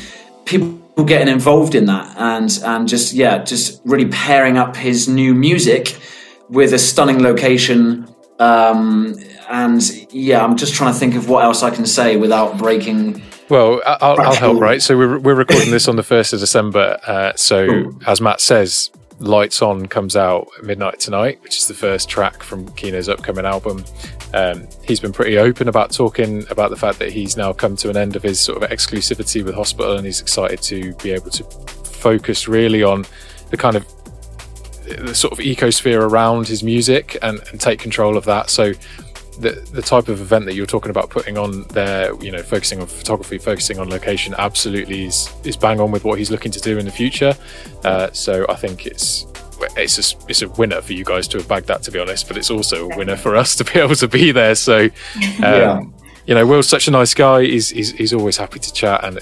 [0.46, 5.36] people getting involved in that, and and just yeah, just really pairing up his new
[5.36, 5.98] music
[6.50, 8.08] with a stunning location.
[8.40, 9.16] Um,
[9.50, 9.82] and
[10.14, 13.22] yeah, I'm just trying to think of what else I can say without breaking.
[13.50, 14.82] Well, I'll, I'll help, right?
[14.82, 16.98] So we're, we're recording this on the 1st of December.
[17.06, 18.00] Uh, so, Ooh.
[18.08, 22.68] as Matt says, Lights On comes out midnight tonight, which is the first track from
[22.74, 23.84] Kino's upcoming album.
[24.34, 27.90] Um, he's been pretty open about talking about the fact that he's now come to
[27.90, 31.32] an end of his sort of exclusivity with Hospital, and he's excited to be able
[31.32, 31.44] to
[31.86, 33.06] focus really on
[33.52, 33.88] the kind of
[34.86, 38.50] the sort of ecosphere around his music and, and take control of that.
[38.50, 38.74] So
[39.40, 42.82] the the type of event that you're talking about putting on there, you know, focusing
[42.82, 46.60] on photography, focusing on location, absolutely is is bang on with what he's looking to
[46.60, 47.34] do in the future.
[47.84, 49.26] Uh, so I think it's
[49.78, 52.28] it's a, it's a winner for you guys to have bagged that, to be honest.
[52.28, 54.56] But it's also a winner for us to be able to be there.
[54.56, 54.92] So, um,
[55.40, 55.82] yeah.
[56.26, 57.44] you know, Will's such a nice guy.
[57.44, 59.20] He's, he's he's always happy to chat, and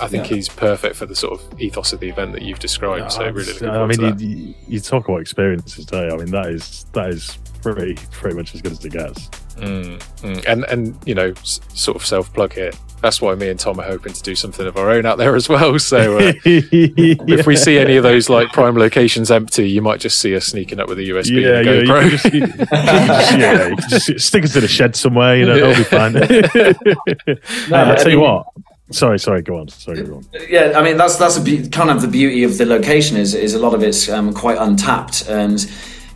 [0.00, 0.36] I think yeah.
[0.36, 3.02] he's perfect for the sort of ethos of the event that you've described.
[3.02, 6.08] Yeah, so really, I mean, you, you, talk about experiences, today.
[6.08, 9.30] I mean, that is that is pretty pretty much as good as it gets.
[9.56, 10.44] Mm, mm.
[10.46, 12.72] And and you know, s- sort of self plug here.
[13.00, 15.34] That's why me and Tom are hoping to do something of our own out there
[15.34, 15.76] as well.
[15.80, 16.32] So uh, yeah.
[16.44, 20.46] if we see any of those like prime locations empty, you might just see us
[20.46, 22.00] sneaking up with a USB yeah, and a GoPro.
[22.00, 25.36] Yeah, you just, you, you just, yeah, you just stick us in a shed somewhere.
[25.36, 26.12] You know, it'll be fine.
[26.12, 28.46] no, uh, I'll tell you what.
[28.92, 29.42] Sorry, sorry.
[29.42, 29.68] Go on.
[29.68, 30.26] Sorry, go on.
[30.48, 33.34] Yeah, I mean that's that's a be- kind of the beauty of the location is
[33.34, 35.68] is a lot of it's um, quite untapped and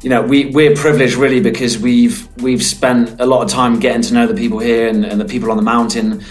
[0.03, 4.03] you know, we we're privileged really because we've we've spent a lot of time getting
[4.03, 6.23] to know the people here and, and the people on the mountain.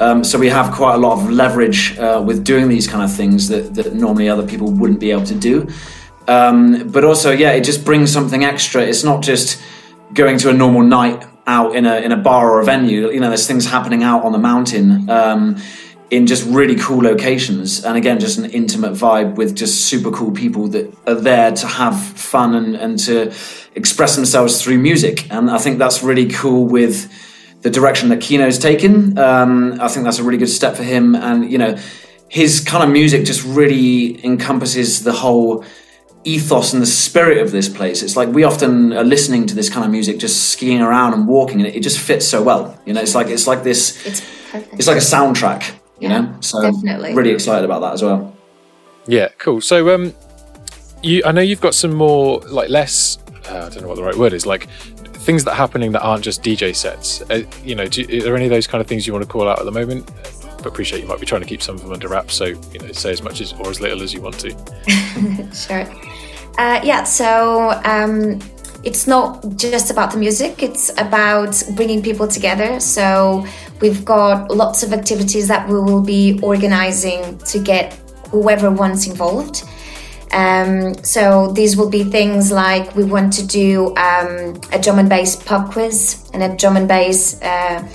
[0.00, 3.14] Um, so we have quite a lot of leverage uh, with doing these kind of
[3.14, 5.68] things that, that normally other people wouldn't be able to do.
[6.26, 8.82] Um, but also, yeah, it just brings something extra.
[8.82, 9.62] It's not just
[10.12, 13.10] going to a normal night out in a in a bar or a venue.
[13.10, 15.56] You know, there's things happening out on the mountain um,
[16.14, 20.30] in just really cool locations, and again, just an intimate vibe with just super cool
[20.30, 23.32] people that are there to have fun and and to
[23.74, 25.28] express themselves through music.
[25.32, 27.10] And I think that's really cool with
[27.62, 29.18] the direction that Kino's taken.
[29.18, 31.76] Um, I think that's a really good step for him, and you know,
[32.28, 35.64] his kind of music just really encompasses the whole
[36.22, 38.02] ethos and the spirit of this place.
[38.04, 41.26] It's like we often are listening to this kind of music, just skiing around and
[41.26, 42.78] walking, and it, it just fits so well.
[42.86, 44.06] You know, it's like it's like this.
[44.06, 44.20] It's
[44.52, 44.74] perfect.
[44.74, 45.80] It's like a soundtrack.
[46.00, 47.14] You Yeah, know, so definitely.
[47.14, 48.34] really excited about that as well.
[49.06, 49.60] Yeah, cool.
[49.60, 50.14] So, um,
[51.02, 53.18] you, I know you've got some more, like, less.
[53.48, 54.46] Uh, I don't know what the right word is.
[54.46, 54.68] Like,
[55.24, 57.22] things that are happening that aren't just DJ sets.
[57.30, 59.30] Uh, you know, do, are there any of those kind of things you want to
[59.30, 60.10] call out at the moment?
[60.58, 62.34] But appreciate you might be trying to keep some of them under wraps.
[62.34, 64.54] So, you know, say as much as or as little as you want to.
[65.54, 65.84] Sure.
[66.58, 68.38] Uh, yeah, so um,
[68.84, 72.80] it's not just about the music, it's about bringing people together.
[72.80, 73.46] So
[73.84, 77.92] we've got lots of activities that we will be organizing to get
[78.30, 79.62] whoever wants involved.
[80.32, 85.08] Um, so these will be things like we want to do um, a drum and
[85.08, 87.86] bass pub quiz and a drum and bass uh,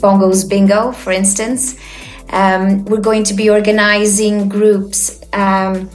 [0.00, 1.78] Bongo's Bingo, for instance.
[2.30, 5.20] Um, we're going to be organizing groups.
[5.34, 5.90] Um,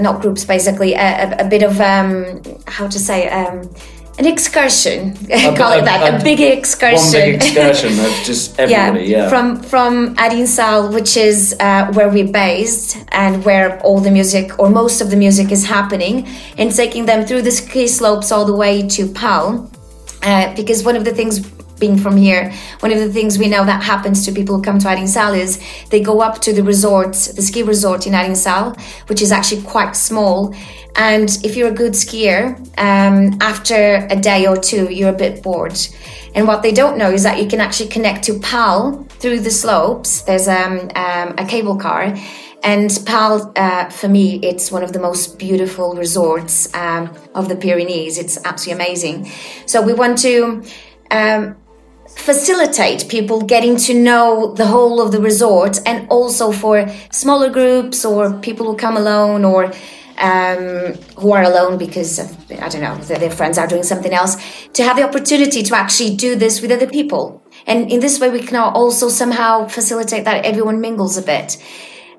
[0.00, 3.70] not groups basically a, a, a bit of um, how to say um,
[4.18, 5.14] an excursion
[5.60, 9.04] call a- it that a, a- big excursion One big excursion of just everybody.
[9.06, 14.58] Yeah, from from Arinsal, which is uh, where we're based and where all the music
[14.58, 16.26] or most of the music is happening,
[16.58, 19.70] and taking them through the ski slopes all the way to Pal.
[20.22, 21.40] Uh, because one of the things
[21.78, 24.78] being from here, one of the things we know that happens to people who come
[24.78, 25.60] to Arinsal is
[25.90, 28.76] they go up to the resort, the ski resort in Arinsal,
[29.08, 30.54] which is actually quite small.
[30.96, 35.42] And if you're a good skier, um, after a day or two, you're a bit
[35.42, 35.78] bored.
[36.34, 39.50] And what they don't know is that you can actually connect to Pal through the
[39.50, 40.22] slopes.
[40.22, 42.14] There's um, um, a cable car.
[42.62, 47.56] And Pal, uh, for me, it's one of the most beautiful resorts um, of the
[47.56, 48.18] Pyrenees.
[48.18, 49.30] It's absolutely amazing.
[49.66, 50.62] So we want to
[51.10, 51.56] um,
[52.16, 58.04] facilitate people getting to know the whole of the resort and also for smaller groups
[58.04, 59.72] or people who come alone or
[60.18, 64.36] um, who are alone because of, I don't know their, friends are doing something else
[64.72, 67.42] to have the opportunity to actually do this with other people.
[67.66, 71.62] And in this way we can also somehow facilitate that everyone mingles a bit.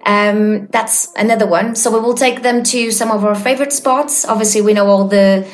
[0.05, 1.75] Um, that's another one.
[1.75, 4.25] So we will take them to some of our favorite spots.
[4.25, 5.45] Obviously we know all the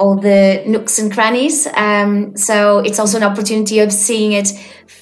[0.00, 1.66] all the nooks and crannies.
[1.76, 4.48] Um, so it's also an opportunity of seeing it,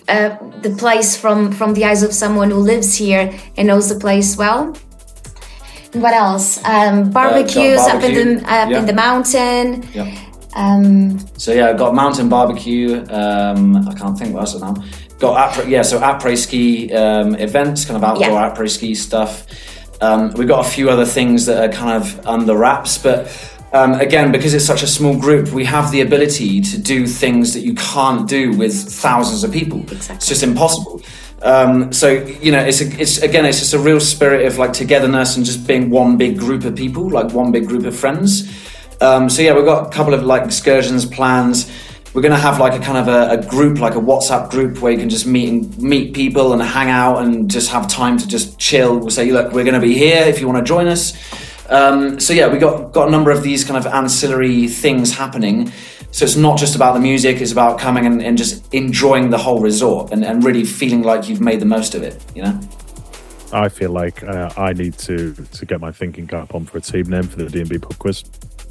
[0.08, 3.98] uh, the place from from the eyes of someone who lives here and knows the
[3.98, 4.74] place well.
[5.94, 6.58] And what else?
[6.64, 8.78] Um, barbecues up in the up yeah.
[8.80, 9.84] in the mountain.
[9.94, 10.10] yeah.
[10.56, 13.04] Um, So yeah, I've got mountain barbecue.
[13.10, 14.74] Um, I can't think what else now.
[15.20, 18.50] Got après, yeah, so après ski um, events, kind of outdoor Yeah.
[18.50, 19.44] après ski stuff.
[20.00, 23.26] Um, we've got a few other things that are kind of under wraps, but
[23.72, 27.52] um, again, because it's such a small group, we have the ability to do things
[27.54, 29.84] that you can't do with thousands of people.
[29.92, 31.02] It's just impossible.
[31.42, 34.72] Um, so you know, it's a, it's again, it's just a real spirit of like
[34.72, 38.50] togetherness and just being one big group of people, like one big group of friends.
[39.00, 41.70] Um, so yeah, we've got a couple of like excursions plans.
[42.14, 44.90] We're gonna have like a kind of a, a group, like a WhatsApp group, where
[44.90, 48.26] you can just meet and meet people and hang out and just have time to
[48.26, 48.98] just chill.
[48.98, 51.12] We'll say, look, we're gonna be here if you want to join us.
[51.68, 55.72] Um, so yeah, we got got a number of these kind of ancillary things happening.
[56.10, 59.38] So it's not just about the music; it's about coming and, and just enjoying the
[59.38, 62.22] whole resort and, and really feeling like you've made the most of it.
[62.34, 62.60] You know.
[63.52, 66.80] I feel like uh, I need to to get my thinking cap on for a
[66.80, 68.24] team name for the D and B pub quiz.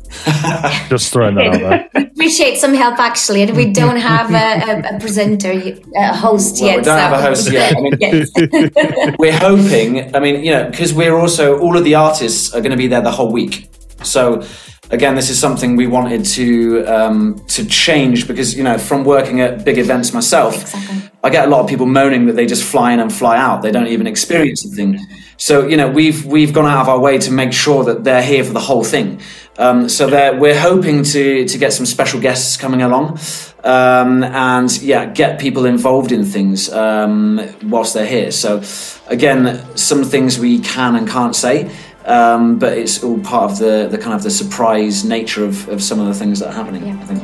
[0.89, 2.05] Just throwing that out there.
[2.12, 6.58] appreciate some help actually, and we don't have a, a, a presenter, y- a host
[6.62, 6.78] Well, yet.
[6.78, 7.76] we don't have a host yet.
[7.76, 8.32] I mean, Yes.
[9.20, 10.16] we're hoping.
[10.16, 12.88] I mean, you know, because we're also all of the artists are going to be
[12.88, 13.70] there the whole week.
[14.03, 14.43] So
[14.91, 19.41] again, this is something we wanted to um, to change because you know, from working
[19.41, 21.12] at big events myself, Exactly.
[21.24, 23.62] I get a lot of people moaning that they just fly in and fly out.
[23.62, 24.99] They don't even experience the thing.
[25.38, 28.24] So you know, we've we've gone out of our way to make sure that they're
[28.24, 29.20] here for the whole thing.
[29.58, 33.20] Um, so we're hoping to to get some special guests coming along,
[33.64, 38.32] um, and yeah, get people involved in things um, whilst they're here.
[38.32, 38.62] So
[39.08, 41.72] again, some things we can and can't say.
[42.05, 45.84] Um, but it's all part of the, the kind of the surprise nature of, of
[45.84, 46.88] some of the things that are happening.
[46.88, 46.97] Yeah.
[47.01, 47.24] I think.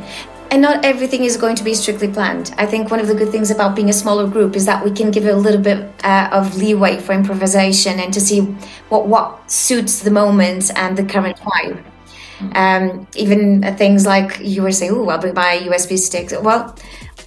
[0.51, 2.53] and not everything is going to be strictly planned.
[2.57, 4.91] I think one of the good things about being a smaller group is that we
[4.91, 8.41] can give a little bit uh, of leeway for improvisation and to see
[8.89, 11.81] what what suits the moment and the current vibe.
[12.55, 16.75] Um, even things like you were saying, "Oh, I'll bring my USB sticks." Well,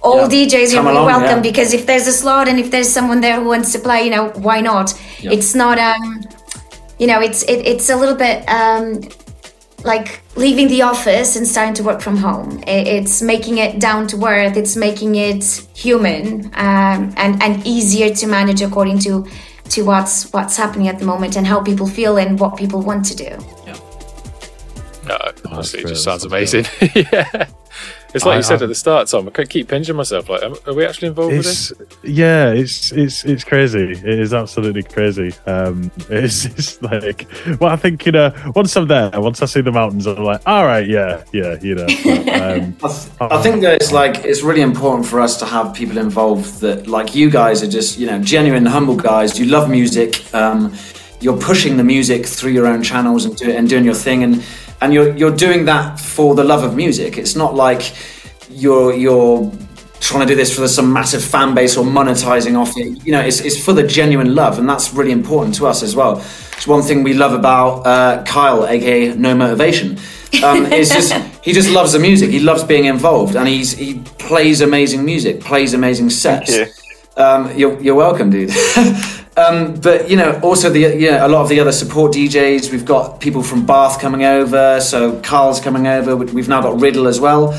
[0.01, 0.27] all Yeah.
[0.45, 1.49] DJs are really along, welcome yeah.
[1.51, 4.11] because if there's a slot and if there's someone there who wants to play, you
[4.11, 4.93] know, why not?
[5.19, 5.31] Yeah.
[5.31, 6.23] It's not, um,
[6.99, 9.01] you know, it's it, it's a little bit um,
[9.83, 12.61] like leaving the office and starting to work from home.
[12.67, 14.55] I- It's making it down to earth.
[14.57, 15.43] It's making it
[15.73, 19.25] human um, and and easier to manage according to
[19.69, 23.05] to what's what's happening at the moment and how people feel and what people want
[23.05, 23.31] to do.
[25.57, 26.65] No, honestly, it just sounds amazing.
[26.95, 27.47] yeah.
[28.13, 29.27] It's like I- you said I- at the start, Tom.
[29.27, 30.29] I could keep pinching myself.
[30.29, 31.73] Like, are we actually involved with this?
[32.03, 33.91] yeah, it's it's it's crazy.
[33.91, 35.33] It is absolutely crazy.
[35.45, 37.27] Um, it's, it's like
[37.59, 40.41] well, I think you know, once I'm there, once I see the mountains, I'm like,
[40.45, 41.85] all right, yeah, yeah, you know.
[41.85, 45.45] But, um, I, th- I think that it's like it's really important for us to
[45.45, 49.45] have people involved that like you guys are just you know genuine humble guys you
[49.45, 50.73] love music um,
[51.19, 54.43] you're pushing the music through your own channels and, do, and doing your thing and
[54.81, 57.93] and you're you're doing that for the love of music it's not like
[58.49, 59.51] you're you're
[59.99, 63.19] trying to do this for some massive fan base or monetizing off it you know
[63.21, 66.67] it's, it's for the genuine love and that's really important to us as well it's
[66.67, 69.97] one thing we love about uh, Kyle aka No Motivation
[70.43, 71.13] um, it's just
[71.43, 72.29] he just loves the music.
[72.29, 76.55] He loves being involved, and he's he plays amazing music, plays amazing sets.
[76.55, 76.65] you.
[77.15, 78.51] Um, you're, you're welcome, dude.
[79.37, 82.71] um, but you know, also the you know, a lot of the other support DJs.
[82.71, 86.15] We've got people from Bath coming over, so Carl's coming over.
[86.15, 87.53] We- We've now got Riddle as well.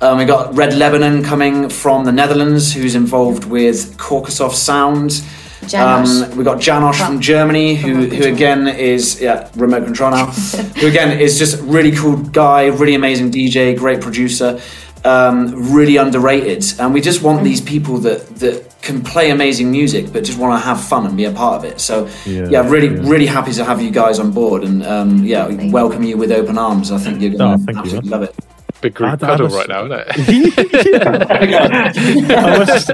[0.00, 5.22] Um, we got Red Lebanon coming from the Netherlands, who's involved with Caucasoft Sound.
[5.66, 6.22] Janos.
[6.30, 10.26] Um, we got Janosch from Germany, who, who again is yeah remote control now.
[10.26, 14.60] who again is just a really cool guy, really amazing DJ, great producer,
[15.06, 16.64] um, really underrated.
[16.78, 20.52] And we just want these people that that can play amazing music, but just want
[20.60, 21.80] to have fun and be a part of it.
[21.80, 23.02] So Yeah, yeah, really yeah.
[23.10, 26.30] really happy to have you guys on board, and um, yeah, Thank welcome you with
[26.30, 26.92] open arms.
[26.92, 28.20] I think you're Oh, going to thank absolutely man.
[28.20, 28.34] love it.
[28.80, 31.04] Big group I- I huddle was- right now, isn't it?
[32.30, 32.90] I must,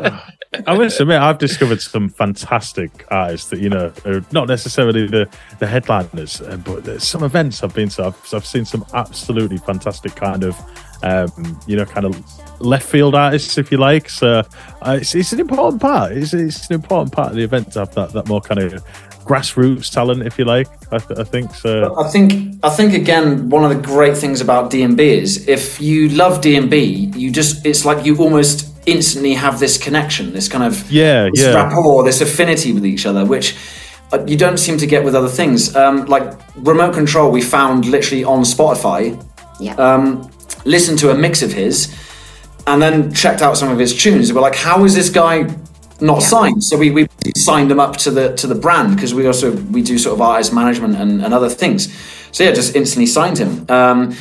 [0.67, 5.29] I must admit, I've discovered some fantastic artists that you know are not necessarily the
[5.59, 8.07] the headliners, uh, but there's some events I've been to.
[8.07, 10.57] I've, I've seen some absolutely fantastic kind of,
[11.03, 14.09] um, you know, kind of left field artists, if you like.
[14.11, 14.43] So
[14.83, 16.13] uh, it's, it's an important part.
[16.13, 18.85] It's, it's an important part of the event to have that that more kind of
[19.25, 20.69] grassroots talent, if you like.
[20.93, 21.97] I, th- I think so.
[21.99, 26.09] I think I think again one of the great things about DnB is if you
[26.11, 30.91] love DnB, you just it's like you almost instantly have this connection, this kind of
[30.91, 31.55] Yeah, this yeah.
[31.55, 33.57] rapport, this affinity with each other, which
[34.13, 35.77] uh, you don't seem to get with other things.
[35.77, 39.23] Um, like remote control, we found literally on Spotify.
[39.61, 39.75] Yeah.
[39.75, 40.30] Um,
[40.65, 41.95] listened to a mix of his,
[42.67, 44.33] and then checked out some of his tunes.
[44.33, 45.43] We're like, how is this guy
[46.01, 46.27] not Yeah.
[46.27, 46.65] signed?
[46.65, 49.83] So we, we signed him up to the to the brand because we also we
[49.83, 51.89] do sort of artist management and, and other things.
[52.33, 53.67] So yeah, just instantly signed him.
[53.69, 54.15] Um,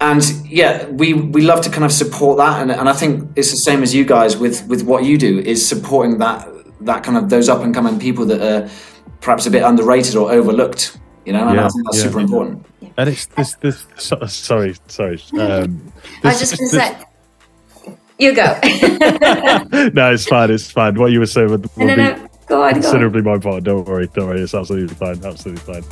[0.00, 3.50] and yeah, we we love to kind of support that, and, and I think it's
[3.50, 6.46] the same as you guys with with what you do is supporting that
[6.82, 8.68] that kind of those up and coming people that are
[9.20, 10.98] perhaps a bit underrated or overlooked.
[11.24, 12.04] You know, and I think that's yeah.
[12.04, 12.64] super important.
[12.96, 13.86] Uh, and it's this this.
[13.96, 15.20] So, sorry, sorry.
[15.38, 15.92] Um,
[16.24, 17.04] I was just going to say,
[18.18, 18.44] you go.
[19.92, 20.50] no, it's fine.
[20.50, 20.98] It's fine.
[20.98, 22.14] What you were saying would, would no, no, be no.
[22.16, 22.72] Go on, go on.
[22.74, 23.64] considerably more important.
[23.64, 24.08] Don't worry.
[24.14, 24.40] Don't worry.
[24.40, 25.22] It's absolutely fine.
[25.24, 25.84] Absolutely fine.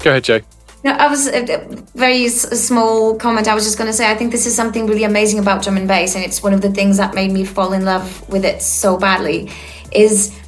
[0.00, 0.40] Go ahead, Joe.
[0.84, 3.48] No, I was uh, uh, a a very small comment.
[3.48, 5.78] I was just going to say, I think this is something really amazing about drum
[5.78, 8.44] and bass, and it's one of the things that made me fall in love with
[8.44, 9.50] it so badly.
[9.92, 10.38] Is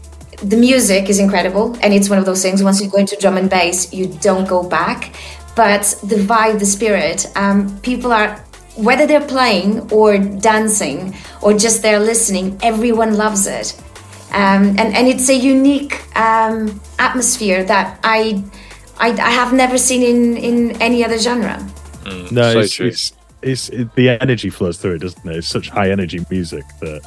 [0.42, 2.62] the music is incredible, and it's one of those things.
[2.62, 5.14] Once you go into drum and bass, you don't go back.
[5.57, 8.36] But the vibe, the spirit, um, people are
[8.76, 12.59] whether they're playing or dancing or just they're listening.
[12.62, 13.74] Everyone loves it,
[14.32, 18.44] um, and and it's a unique um, atmosphere that I.
[18.98, 21.62] I, I have never seen in, in any other genre.
[22.30, 22.86] No, so it's, true.
[22.86, 25.36] it's it's it, the energy flows through it, doesn't it?
[25.36, 27.02] It's such high energy music that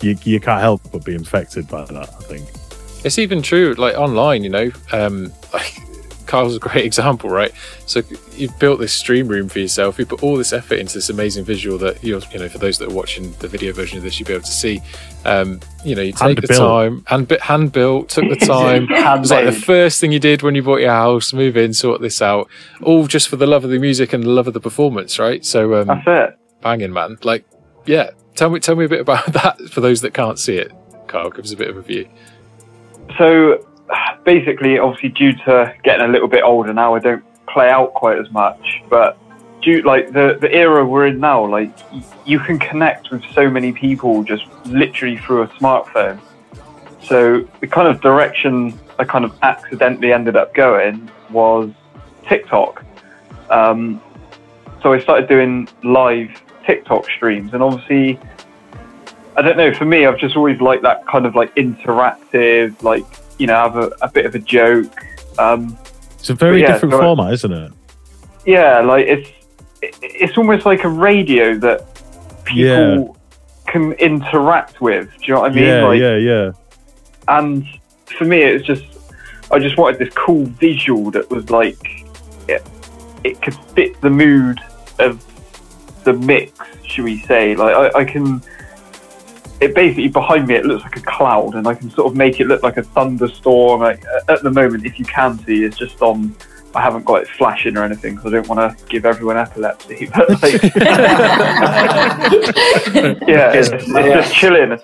[0.00, 2.08] you you can't help but be infected by that.
[2.08, 2.48] I think.
[3.04, 4.70] It's even true, like online, you know.
[4.92, 5.80] Um, like
[6.32, 7.52] Carl's a great example, right?
[7.84, 8.00] So
[8.32, 9.98] you've built this stream room for yourself.
[9.98, 12.78] You put all this effort into this amazing visual that you're, you know, for those
[12.78, 14.80] that are watching the video version of this, you'll be able to see.
[15.26, 16.58] Um, you know, you take the Hand-built.
[16.58, 18.84] time, hand bit hand built, took the time.
[18.90, 21.34] it was like the first thing you did when you bought your house.
[21.34, 22.48] Move in, sort this out,
[22.82, 25.44] all just for the love of the music and the love of the performance, right?
[25.44, 26.38] So um, That's it.
[26.62, 27.18] banging, man.
[27.22, 27.44] Like,
[27.84, 28.10] yeah.
[28.36, 30.72] Tell me, tell me a bit about that for those that can't see it.
[31.08, 32.08] Carl, give us a bit of a view.
[33.18, 33.66] So
[34.24, 38.18] basically, obviously, due to getting a little bit older now, I don't play out quite
[38.18, 38.82] as much.
[38.88, 39.18] But
[39.62, 41.70] due like the the era we're in now, like
[42.24, 46.20] you can connect with so many people just literally through a smartphone.
[47.02, 51.70] So the kind of direction I kind of accidentally ended up going was
[52.28, 52.84] TikTok.
[53.50, 54.00] Um,
[54.82, 56.30] so I started doing live
[56.64, 58.18] TikTok streams, and obviously,
[59.36, 59.72] I don't know.
[59.74, 63.04] For me, I've just always liked that kind of like interactive, like
[63.38, 64.92] you know, have a, a bit of a joke.
[65.38, 65.76] Um,
[66.18, 67.72] It's a very yeah, different so- format, isn't it?
[68.46, 69.28] yeah, like it's
[69.82, 71.86] it- it's almost like a radio that
[72.44, 73.72] people Yeah.
[73.72, 75.10] can interact with.
[75.18, 75.64] Do you know what I mean?
[75.64, 76.50] yeah, like, yeah, yeah.
[77.28, 77.64] and
[78.18, 78.84] for me it's just
[79.52, 81.78] i just wanted this cool visual that was like
[82.48, 82.62] it,
[83.24, 84.58] it could fit the mood
[84.98, 85.24] of
[86.04, 86.52] the mix
[86.84, 88.42] should we say like I, I can
[89.62, 92.40] it basically behind me it looks like a cloud and i can sort of make
[92.40, 96.00] it look like a thunderstorm like, at the moment if you can see it's just
[96.02, 96.34] on
[96.74, 100.08] I haven't got it flashing or anything because I don't want to give everyone epilepsy.
[100.14, 100.62] But like,
[103.28, 104.78] yeah, it's, it's just chilling.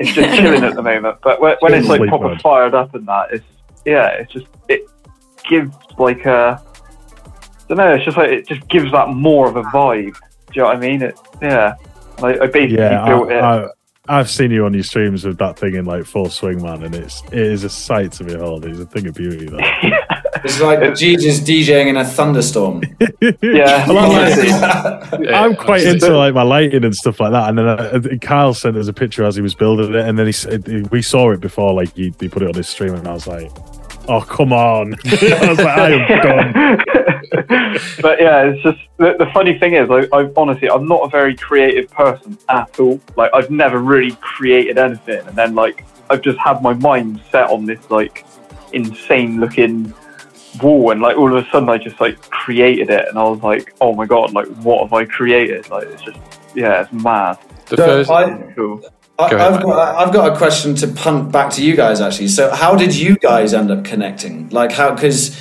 [0.00, 1.18] It's just chilling at the moment.
[1.22, 2.40] But when, when it's like Sleep proper mode.
[2.40, 3.44] fired up and that, it's
[3.84, 4.82] yeah, it's just it
[5.48, 7.94] gives like a I don't know.
[7.94, 10.14] It's just like it just gives that more of a vibe.
[10.14, 11.02] Do you know what I mean?
[11.02, 11.74] It yeah.
[12.22, 13.42] I, I basically Yeah, built it.
[13.42, 13.68] I, I,
[14.06, 16.94] I've seen you on your streams with that thing in like full swing, man, and
[16.94, 18.66] it's it is a sight to behold.
[18.66, 19.46] It's a thing of beauty.
[19.46, 20.20] That.
[20.44, 22.82] It's like Jesus DJing in a thunderstorm.
[23.40, 27.48] yeah, Well, I'm, like- Yeah, I'm quite into like my lighting and stuff like that.
[27.48, 30.26] And then uh, Kyle sent us a picture as he was building it, and then
[30.26, 33.08] he said we saw it before, like he, he put it on his stream, and
[33.08, 33.50] I was like,
[34.06, 37.13] "Oh, come on!" I was like, "I am done."
[38.02, 41.08] but yeah, it's just the, the funny thing is, I, I honestly, I'm not a
[41.08, 43.00] very creative person at all.
[43.16, 47.50] Like, I've never really created anything, and then like I've just had my mind set
[47.50, 48.24] on this like
[48.72, 49.92] insane looking
[50.62, 53.42] wall, and like all of a sudden I just like created it, and I was
[53.42, 55.68] like, oh my god, like what have I created?
[55.70, 56.18] Like it's just
[56.54, 57.38] yeah, it's mad.
[57.66, 58.82] The So first, I, Cool.
[59.18, 62.00] I, Go ahead, I've, got, I've got a question to punt back to you guys
[62.00, 62.28] actually.
[62.28, 64.48] So, how did you guys end up connecting?
[64.48, 64.92] Like, how?
[64.92, 65.36] Because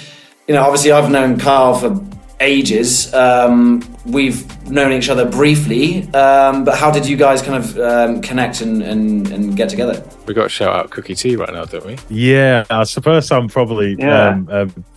[0.53, 1.99] you know, obviously, I've known Carl for
[2.39, 3.11] ages.
[3.11, 8.21] Um, we've known each other briefly, um, but how did you guys kind of um,
[8.21, 10.05] connect and, and, and get together?
[10.27, 11.97] we got to shout out Cookie Tea right now, don't we?
[12.07, 14.27] Yeah, I suppose I'm probably Yeah.
[14.27, 14.47] um,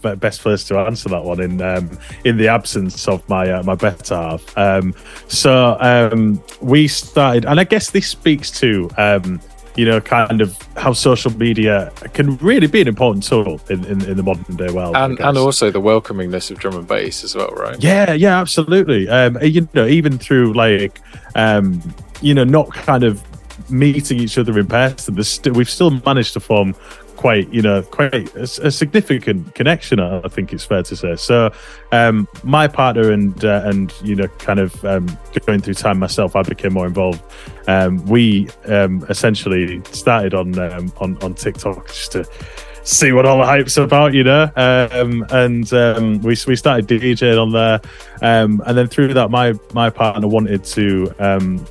[0.03, 3.63] um, best placed to answer that one in um, in the absence of my uh,
[3.63, 4.59] my better half.
[4.59, 4.95] Um,
[5.29, 9.41] so um, we started, and I guess this speaks to um,
[9.77, 14.05] you know kind of how social media can really be an important tool in, in,
[14.05, 14.97] in the modern day world.
[14.97, 17.77] And and also the welcomingness of drum and bass as well, right?
[17.83, 19.09] Yeah, yeah, absolutely.
[19.09, 21.01] Um, you know, even through like,
[21.35, 21.83] um,
[22.21, 23.23] you know, not kind of
[23.71, 26.75] meeting each other in person, st- we've still managed to form
[27.17, 30.01] quite, you know, quite a, a significant connection.
[30.01, 31.17] I think it's fair to say.
[31.17, 31.51] So,
[31.93, 35.07] um, my partner and uh, and you know, kind of um,
[35.47, 37.23] going through time myself, I became more involved.
[37.67, 42.29] Um, we um, essentially started on um, on on TikTok just to
[42.87, 44.51] see what all the hype's about, you know.
[44.57, 47.81] Um, and um, we we started DJing on there,
[48.23, 51.13] um, and then through that, my my partner wanted to.
[51.19, 51.67] Um,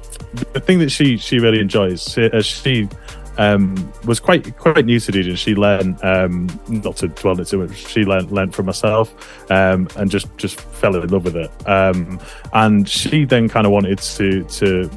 [0.53, 2.89] the thing that she she really enjoys, as she
[3.37, 5.37] um, was quite quite new to DJing.
[5.37, 7.87] She learned um, not to dwell it too much.
[7.87, 11.51] She learned learned from herself um, and just just fell in love with it.
[11.67, 12.19] Um,
[12.53, 14.89] and she then kind of wanted to to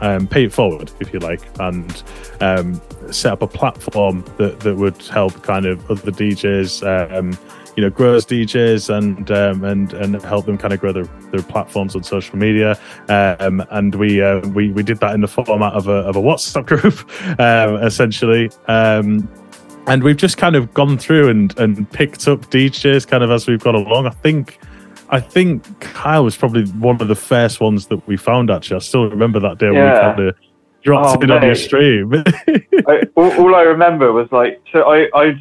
[0.00, 2.02] um, pay it forward, if you like, and
[2.40, 2.80] um,
[3.10, 6.86] set up a platform that, that would help kind of other DJs,
[7.78, 11.04] you know, grow as DJs and um, and and help them kind of grow their,
[11.30, 12.76] their platforms on social media.
[13.08, 16.20] Um, and we uh, we we did that in the format of a of a
[16.20, 18.50] WhatsApp group, um, essentially.
[18.66, 19.28] Um,
[19.86, 23.46] and we've just kind of gone through and and picked up DJs kind of as
[23.46, 24.06] we've gone along.
[24.08, 24.58] I think.
[25.10, 28.50] I think Kyle was probably one of the first ones that we found.
[28.50, 30.00] Actually, I still remember that day when we Yeah.
[30.00, 30.34] kind of
[30.82, 32.12] dropped Oh, it on your stream.
[32.88, 35.40] I, all, all I remember was like, so I, I've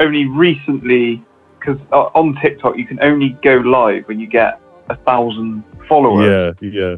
[0.00, 1.22] only recently,
[1.64, 6.56] because uh, on TikTok you can only go live when you get a thousand followers.
[6.60, 6.96] yeah, yeah,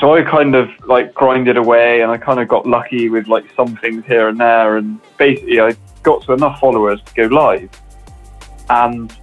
[0.00, 3.44] So I kind of like grinded away, and I kind of got lucky with like
[3.56, 7.70] some things here and there, and basically I got to enough followers to go live,
[8.70, 9.16] and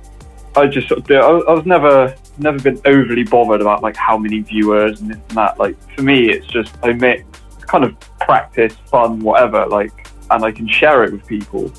[0.56, 1.16] I just sort of do.
[1.16, 5.18] I, I was never never been overly bothered about like how many viewers and this
[5.30, 5.58] and that.
[5.58, 7.24] Like for me, it's just I mix
[7.62, 9.66] kind of practice, fun, whatever.
[9.66, 11.72] Like, and I can share it with people.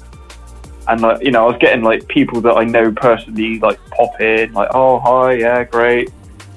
[0.88, 4.20] And like you know, I was getting like people that I know personally like pop
[4.20, 6.10] in, like, oh hi, yeah, great.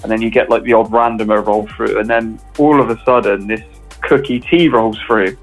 [0.03, 3.03] And then you get like the odd randomer roll through, and then all of a
[3.03, 3.61] sudden this
[4.01, 5.37] cookie tea rolls through,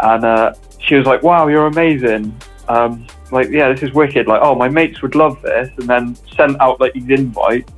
[0.00, 2.34] and uh, she was like, "Wow, you're amazing."
[2.68, 4.26] Um, like, yeah, this is wicked.
[4.26, 7.72] Like, oh, my mates would love this, and then sent out like these invites,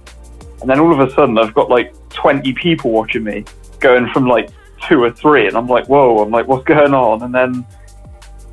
[0.60, 3.44] and then all of a sudden I've got like 20 people watching me,
[3.80, 4.50] going from like
[4.86, 7.22] two or three, and I'm like, whoa, I'm like, what's going on?
[7.22, 7.66] And then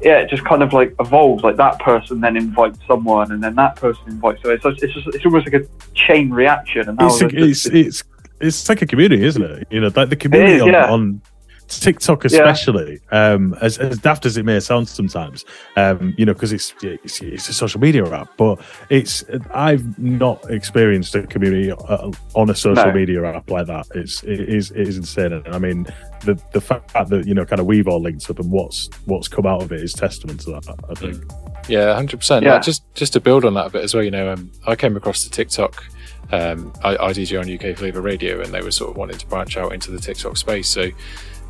[0.04, 1.44] yeah, it just kind of like evolves.
[1.44, 4.42] Like that person then invites someone, and then that person invites.
[4.44, 6.90] So it's it's, just, it's almost like a chain reaction.
[6.90, 8.04] And it's, it's, it's,
[8.40, 9.68] it's like a community, isn't it?
[9.72, 10.92] You know, like the community is, on, yeah.
[10.92, 11.22] on
[11.68, 13.34] TikTok especially, yeah.
[13.34, 15.46] um, as, as daft as it may sound sometimes,
[15.76, 18.60] um, you know, because it's, it's, it's a social media app, but
[18.90, 22.94] it's I've not experienced a community uh, on a social no.
[22.94, 23.88] media app like that.
[23.96, 25.42] It's it is it is insane.
[25.48, 25.88] I mean,
[26.22, 29.28] the the fact that you know, kind of we've all linked up and what's what's
[29.28, 30.76] come out of it is testament to that.
[30.90, 31.24] I think.
[31.68, 32.44] Yeah, hundred percent.
[32.46, 32.60] Yeah.
[32.60, 34.04] just just to build on that a bit as well.
[34.04, 35.84] You know, um, I came across the TikTok.
[36.32, 39.28] Um, I, I DJ on UK Flavour Radio, and they were sort of wanting to
[39.28, 40.68] branch out into the TikTok space.
[40.68, 40.90] So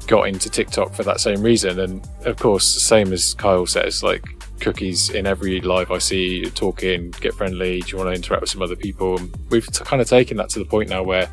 [0.08, 1.80] got into TikTok for that same reason.
[1.80, 4.24] And of course, same as Kyle says, like
[4.60, 7.82] cookies in every live I see, talking, get friendly.
[7.82, 9.18] Do you want to interact with some other people?
[9.18, 11.30] And we've t- kind of taken that to the point now where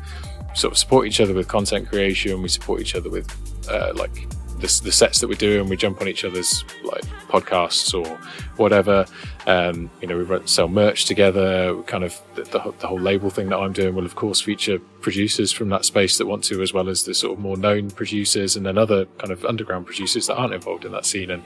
[0.53, 2.41] sort of support each other with content creation.
[2.41, 3.29] We support each other with
[3.69, 4.27] uh, like
[4.61, 8.17] the, the, sets that we do, and we jump on each other's like podcasts or
[8.57, 9.05] whatever.
[9.47, 11.81] Um, you know, we sell merch together.
[11.83, 14.79] Kind of the, the, the, whole label thing that I'm doing will, of course, feature
[15.01, 17.91] producers from that space that want to, as well as the sort of more known
[17.91, 21.31] producers, and then other kind of underground producers that aren't involved in that scene.
[21.31, 21.43] And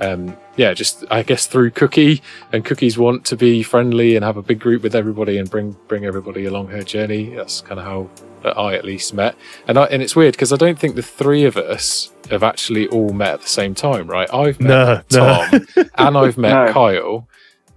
[0.00, 2.22] um, yeah, just I guess through Cookie
[2.52, 5.76] and Cookie's want to be friendly and have a big group with everybody and bring
[5.88, 7.34] bring everybody along her journey.
[7.34, 8.10] That's kind of how
[8.44, 9.34] I at least met.
[9.66, 12.88] And I, and it's weird because I don't think the three of us have actually
[12.88, 14.32] all met at the same time, right?
[14.32, 15.84] I've met no, Tom no.
[15.96, 16.72] and I've met no.
[16.72, 17.28] Kyle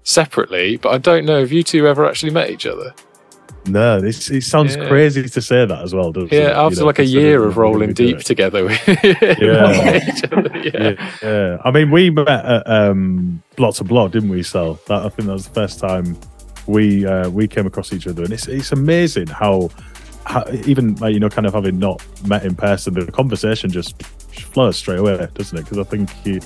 [0.03, 2.93] separately, but I don't know if you two ever actually met each other.
[3.71, 4.87] No, it sounds yeah.
[4.87, 6.51] crazy to say that as well, doesn't yeah, it?
[6.51, 8.69] after you know, like a year of rolling deep together.
[9.03, 9.99] yeah.
[10.63, 11.11] yeah.
[11.21, 11.57] yeah.
[11.63, 14.43] I mean, we met at um, Block to Block, didn't we?
[14.43, 16.17] So that, I think that was the first time
[16.67, 19.69] we uh, we came across each other, and it's it's amazing how,
[20.25, 24.01] how even like, you know, kind of having not met in person, the conversation just
[24.31, 25.63] flows straight away, doesn't it?
[25.63, 26.39] Because I think you,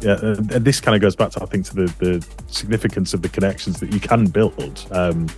[0.00, 3.22] yeah, and, this kind of goes back to I think to the, the significance of
[3.22, 5.28] the connections that you can build um,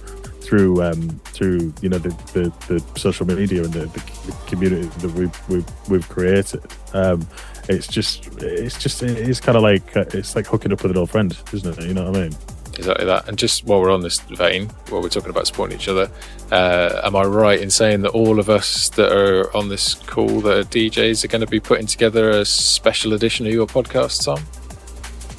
[0.40, 5.12] through um, through you know the, the, the social media and the, the, community that
[5.12, 6.62] we've we've, we've created.
[6.92, 7.26] Um,
[7.68, 10.98] it's just it's just it's kind of like uh, it's like hooking up with an
[10.98, 11.84] old friend, isn't it?
[11.84, 12.36] You know what I mean?
[12.76, 13.28] Exactly that.
[13.28, 16.10] And just while we're on this vein, while we're talking about supporting each other,
[16.50, 20.40] uh, am I right in saying that all of us that are on this call
[20.40, 24.24] that are DJs are going to be putting together a special edition of your podcast,
[24.24, 24.42] Tom?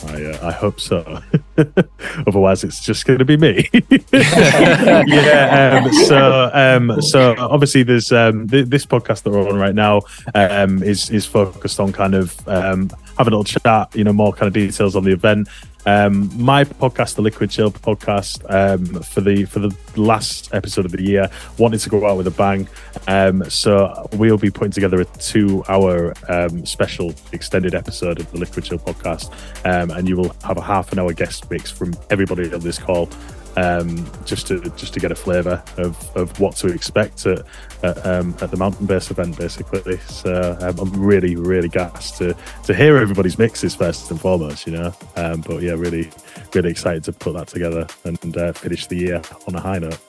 [0.08, 1.22] I, uh, I hope so.
[2.28, 3.70] Otherwise, it's just going to be me.
[4.12, 5.82] yeah.
[5.84, 10.02] Um, so, um, so obviously, there's um, th- this podcast that we're on right now
[10.34, 14.34] um, is is focused on kind of um, having a little chat, you know, more
[14.34, 15.48] kind of details on the event.
[15.86, 20.92] Um, my podcast, the Liquid Chill podcast, um, for the for the last episode of
[20.92, 22.68] the year, wanted to go out with a bang.
[23.08, 28.66] Um, so we'll be putting together a two-hour um, special extended episode of the Liquid
[28.66, 29.32] Chill podcast,
[29.66, 32.78] um, and you will have a half an hour guest mix from everybody on this
[32.78, 33.10] call
[33.56, 37.46] um, just to just to get a flavour of, of what to expect at
[37.84, 39.98] at, um, at the Mountain Bass event, basically.
[40.00, 42.36] So um, I'm really really gassed to
[42.66, 44.94] to hear everybody's mixes first and foremost, you know.
[45.16, 46.10] Um, but yeah, really
[46.54, 50.00] really excited to put that together and uh, finish the year on a high note.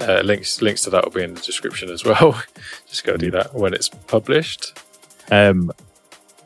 [0.00, 2.40] Uh, links links to that will be in the description as well.
[2.86, 4.78] just go do that when it's published.
[5.30, 5.72] Um,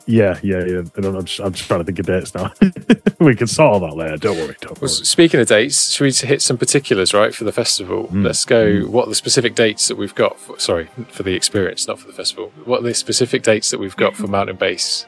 [0.07, 0.81] yeah, yeah, yeah.
[0.95, 2.53] I'm just, I'm just trying to think of dates now.
[3.19, 4.15] we can sort all that later.
[4.15, 4.55] Don't worry.
[4.61, 4.89] Don't well, worry.
[4.89, 8.07] Speaking of dates, should we hit some particulars, right, for the festival?
[8.07, 8.23] Mm.
[8.23, 8.67] Let's go.
[8.67, 8.87] Mm.
[8.87, 10.39] What are the specific dates that we've got?
[10.39, 12.53] For, sorry, for the experience, not for the festival.
[12.63, 15.05] What are the specific dates that we've got for Mountain Bass?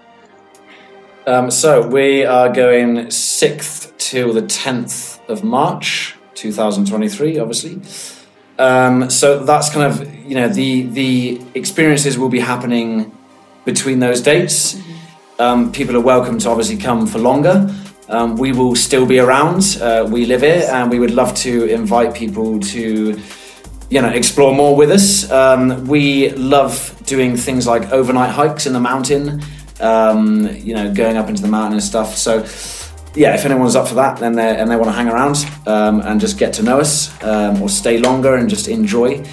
[1.26, 7.82] Um, so we are going 6th till the 10th of March, 2023, obviously.
[8.58, 13.16] Um, so that's kind of, you know, the, the experiences will be happening
[13.66, 14.78] between those dates.
[15.39, 17.74] Um, people are welcome to obviously come for longer.
[18.10, 19.78] Um, we will still be around.
[19.80, 23.20] Uh, we live here, and we would love to invite people to,
[23.89, 25.30] you know, explore more with us.
[25.32, 29.41] Um, we love doing things like overnight hikes in the mountain.
[29.80, 32.18] Um, you know, going up into the mountain and stuff.
[32.18, 32.39] So,
[33.16, 35.38] yeah, if anyone's up for that, then and they want to hang around
[35.68, 39.24] um, and just get to know us um, or stay longer and just enjoy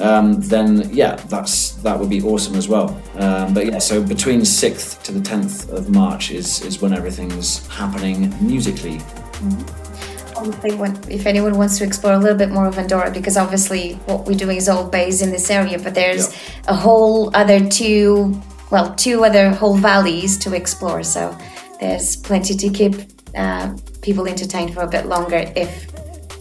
[0.00, 2.90] um, then yeah, that's that would be awesome as well.
[3.16, 7.66] Um, but yeah, so between sixth to the tenth of March is is when everything's
[7.68, 8.98] happening musically.
[8.98, 11.10] Mm-hmm.
[11.10, 14.38] if anyone wants to explore a little bit more of Andorra, because obviously what we're
[14.38, 16.34] doing is all based in this area, but there's
[16.66, 18.40] a whole other two,
[18.70, 21.04] well, two other whole valleys to explore.
[21.04, 21.36] So
[21.80, 22.94] there's plenty to keep
[23.36, 25.91] uh, people entertained for a bit longer if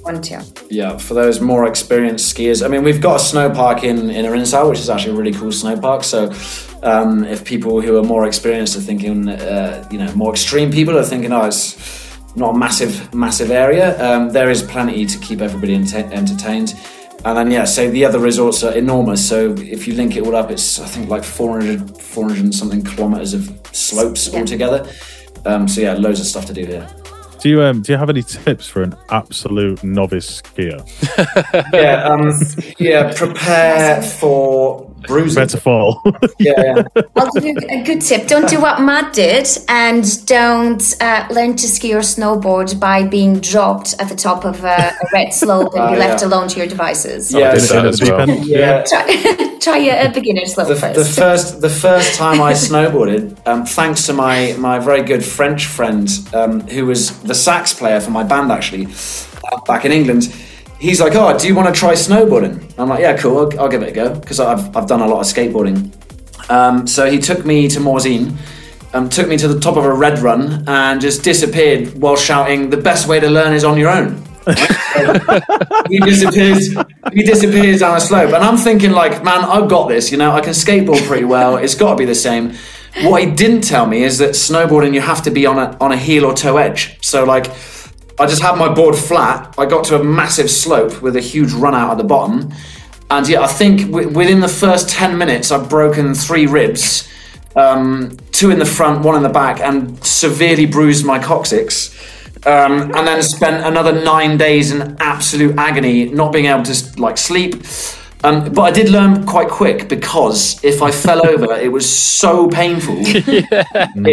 [0.03, 0.39] one too.
[0.69, 2.63] Yeah, for those more experienced skiers.
[2.65, 5.33] I mean, we've got a snow park in in Arinsal, which is actually a really
[5.33, 6.03] cool snow park.
[6.03, 6.31] So,
[6.83, 10.97] um, if people who are more experienced are thinking, uh, you know, more extreme people
[10.97, 11.75] are thinking, oh, it's
[12.35, 13.99] not a massive, massive area.
[14.01, 16.73] Um, there is plenty to keep everybody ent- entertained.
[17.23, 19.27] And then, yeah, so the other resorts are enormous.
[19.27, 22.81] So if you link it all up, it's, I think, like 400, 400 and something
[22.83, 24.39] kilometers of slopes Yeah.
[24.39, 24.87] altogether.
[25.45, 26.87] Um, so, yeah, loads of stuff to do here.
[27.41, 30.79] Do you um do you have any tips for an absolute novice skier?
[31.73, 32.33] Yeah, um,
[32.77, 35.41] yeah, prepare for bruising.
[35.41, 36.01] Better fall.
[36.39, 37.01] Yeah, yeah.
[37.15, 38.27] I'll give you a good tip.
[38.27, 43.39] Don't do what Matt did, and don't uh, learn to ski or snowboard by being
[43.39, 46.27] dropped at the top of a, a red slope and Oh, be left yeah.
[46.27, 47.31] alone to your devices.
[47.31, 48.27] Yeah, I that as well.
[48.29, 48.83] yeah.
[48.87, 50.95] Try, try a, a beginner slope The, first.
[50.95, 55.65] the first the first time I snowboarded, um, thanks to my my very good French
[55.67, 58.87] friend um, who was the sax player for my band actually
[59.51, 60.33] uh, back in England.
[60.81, 63.37] He's like, "Oh, do you want to try snowboarding?" I'm like, "Yeah, cool.
[63.37, 65.93] I'll, I'll give it a go because I've I've done a lot of skateboarding."
[66.49, 68.35] Um, so he took me to Morzine,
[68.95, 72.71] um, took me to the top of a red run, and just disappeared while shouting,
[72.71, 74.23] "The best way to learn is on your own."
[75.87, 76.75] he disappears.
[77.13, 80.11] He disappears down a slope, and I'm thinking, like, man, I've got this.
[80.11, 81.57] You know, I can skateboard pretty well.
[81.57, 82.55] It's got to be the same.
[83.03, 85.91] What he didn't tell me is that snowboarding, you have to be on a on
[85.91, 86.97] a heel or toe edge.
[87.01, 87.45] So, like,
[88.19, 89.53] I just had my board flat.
[89.57, 92.51] I got to a massive slope with a huge run out at the bottom,
[93.09, 97.07] and yeah, I think w- within the first ten minutes, I've broken three ribs,
[97.55, 101.95] um, two in the front, one in the back, and severely bruised my coccyx.
[102.43, 107.19] Um, and then spent another nine days in absolute agony, not being able to like
[107.19, 107.63] sleep.
[108.23, 112.47] Um, but I did learn quite quick because if I fell over, it was so
[112.47, 112.97] painful.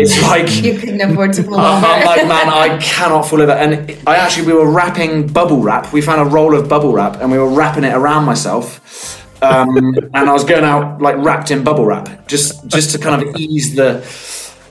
[0.01, 2.05] It's like you couldn't afford to pull I'm over.
[2.07, 3.53] like, man, I cannot fall over.
[3.53, 5.93] And I actually, we were wrapping bubble wrap.
[5.93, 8.81] We found a roll of bubble wrap and we were wrapping it around myself.
[9.43, 9.77] Um,
[10.15, 13.37] and I was going out like wrapped in bubble wrap, just just to kind of
[13.37, 14.03] ease the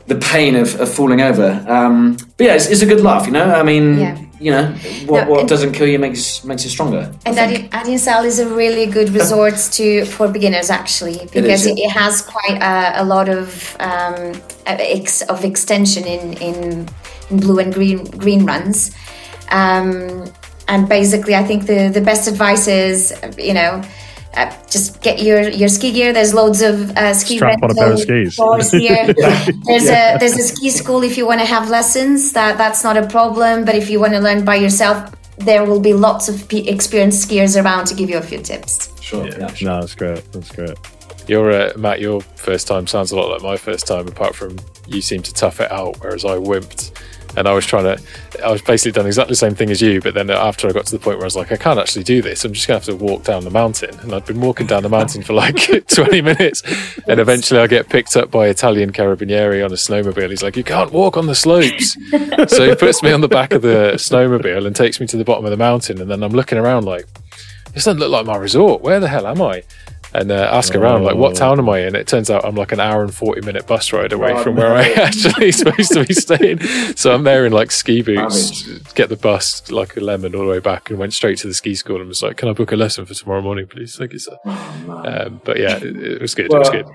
[0.08, 1.64] the pain of, of falling over.
[1.68, 3.50] Um, but yeah, it's, it's a good laugh, you know.
[3.54, 4.18] I mean, Yeah.
[4.40, 4.66] You know,
[5.08, 7.12] what, No, what and- doesn't kill you makes makes you stronger.
[7.26, 7.74] And think.
[7.74, 11.86] Adi- Arinsal is a really good resort to for beginners actually because is, it, yeah.
[11.88, 14.34] it has quite a, a lot of um,
[14.66, 16.88] ex, of extension in, in
[17.30, 18.92] in blue and green green runs.
[19.52, 20.26] Um,
[20.68, 23.82] and basically, I think the the best advice is you know.
[24.38, 26.14] Uh, just get your, your ski gear.
[26.14, 28.34] There's loads of uh, ski Strap on a pair of rental skis.
[28.34, 29.14] stores here.
[29.66, 32.34] There's a there's a ski school if you want to have lessons.
[32.34, 33.66] That that's not a problem.
[33.66, 37.28] But if you want to learn by yourself, there will be lots of pe- experienced
[37.28, 38.90] skiers around to give you a few tips.
[39.02, 39.26] Sure.
[39.28, 39.50] Yeah.
[39.62, 40.32] no, that's great.
[40.34, 40.78] That's great.
[41.28, 44.08] Your uh, Matt, your first time sounds a lot like my first time.
[44.08, 44.58] Apart from
[44.88, 46.92] you seem to tough it out, whereas I wimped,
[47.38, 48.04] and I was trying to.
[48.44, 50.02] I was basically done exactly the same thing as you.
[50.02, 52.04] But then after I got to the point where I was like, I can't actually
[52.04, 52.44] do this.
[52.44, 54.90] I'm just gonna have to walk down the mountain, and I'd been walking down the
[54.90, 55.56] mountain for like
[55.88, 56.64] 20 minutes,
[57.08, 60.30] and eventually I get picked up by Italian carabinieri on a snowmobile.
[60.30, 61.96] He's like, you can't walk on the slopes,
[62.48, 65.24] so he puts me on the back of the snowmobile and takes me to the
[65.24, 67.06] bottom of the mountain, and then I'm looking around like,
[67.74, 68.82] this doesn't look like my resort.
[68.82, 69.64] Where the hell am I?
[70.20, 71.36] And uh, ask around, like, what Oh.
[71.36, 71.96] town am I in?
[71.96, 74.56] It turns out I'm like an hour and 40 minute bus ride away Oh, from
[74.56, 74.62] no.
[74.64, 76.60] where I actually supposed to be staying.
[76.96, 78.64] So I'm there in like ski boots,
[78.96, 81.54] get the bus like a lemon all the way back, and went straight to the
[81.54, 83.96] ski school and was like, Can I book a lesson for tomorrow morning, please?
[83.96, 84.38] Thank you, sir.
[84.46, 86.46] Um, but yeah, it, it was good.
[86.52, 86.88] it was good.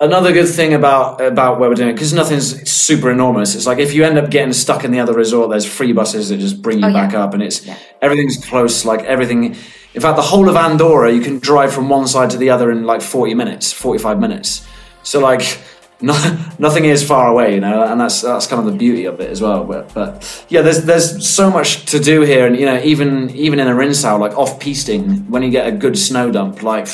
[0.00, 3.56] Another good thing about about where we're doing because nothing's super enormous.
[3.56, 6.28] It's like if you end up getting stuck in the other resort, there's free buses
[6.28, 7.06] that just bring you Oh, yeah.
[7.06, 7.68] back up, and it's
[8.00, 8.84] everything's close.
[8.84, 9.56] Like everything,
[9.98, 12.70] in fact, the whole of Andorra you can drive from one side to the other
[12.70, 14.64] in like 40 minutes, 45 minutes.
[15.02, 15.42] So like.
[16.00, 16.14] No,
[16.60, 19.30] nothing is far away, you know, and that's that's kind of the beauty of it
[19.30, 19.64] as well.
[19.64, 23.58] But, but yeah, there's there's so much to do here, and you know, even even
[23.58, 26.86] in Arinsal, like off pisting, when you get a good snow dump, like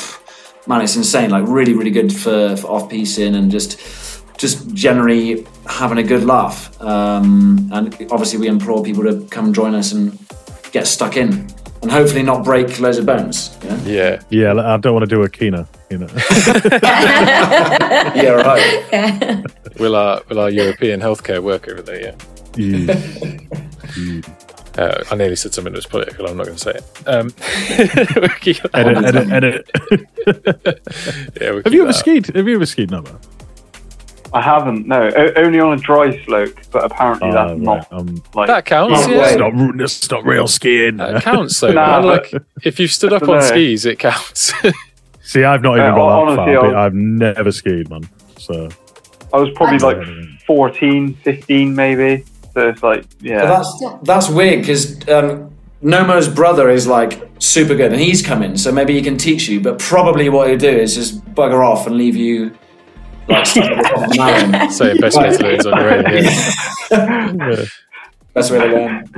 [0.65, 1.29] man, it's insane.
[1.29, 3.79] Like really, really good for, for off pisting and just
[4.37, 6.81] just generally having a good laugh.
[6.81, 10.17] Um, and obviously, we implore people to come join us and
[10.71, 11.47] get stuck in,
[11.85, 13.55] and hopefully not break loads of bones.
[13.61, 13.77] You know?
[13.85, 14.21] Yeah.
[14.31, 15.67] Yeah, I don't want to do a Kina.
[15.91, 16.07] You know,
[18.15, 19.45] yeah, right.
[19.79, 22.15] Will our, will our European healthcare work over there?
[22.57, 22.99] Yeah.
[23.97, 24.21] Yeah.
[24.77, 26.27] Uh, I nearly said something that was political.
[26.27, 26.83] I'm not going to say it.
[27.07, 27.31] Um,
[28.19, 30.81] we'll edit, edit, edit.
[31.39, 31.99] yeah, we'll Have you ever that.
[31.99, 32.25] skied?
[32.35, 33.17] Have you ever skied, Nomo?
[34.33, 34.87] I haven't.
[34.87, 37.87] No, o- only on a dry slope, but apparently that's Oh, not.
[37.91, 39.27] Um, like That counts, yeah.
[39.29, 39.81] it's not.
[39.81, 40.97] It's not real skiing.
[40.97, 41.71] That counts though.
[41.73, 42.03] Nah, man.
[42.03, 43.41] but- Like if you've stood up on dunno.
[43.41, 44.51] skis, it counts.
[45.21, 46.61] See, I've not even got that honestly, far.
[46.65, 48.09] but I'll- I've never skied, man.
[48.37, 48.69] So
[49.33, 50.23] I was probably like Yeah.
[50.47, 52.23] 14, 15 maybe.
[52.53, 53.45] So it's like, But yeah.
[53.45, 55.51] that's that's weird because um,
[55.81, 59.59] Nomo's brother is like super good, and he's coming, so maybe he can teach you.
[59.61, 62.51] But probably what he'll do is just bugger off and leave you
[63.27, 64.71] like stuck at the top of the mountain.
[64.71, 66.03] So best way to learn is on your own.
[66.13, 67.55] Yeah.
[67.55, 67.65] Yeah.
[68.33, 69.09] Best way to learn.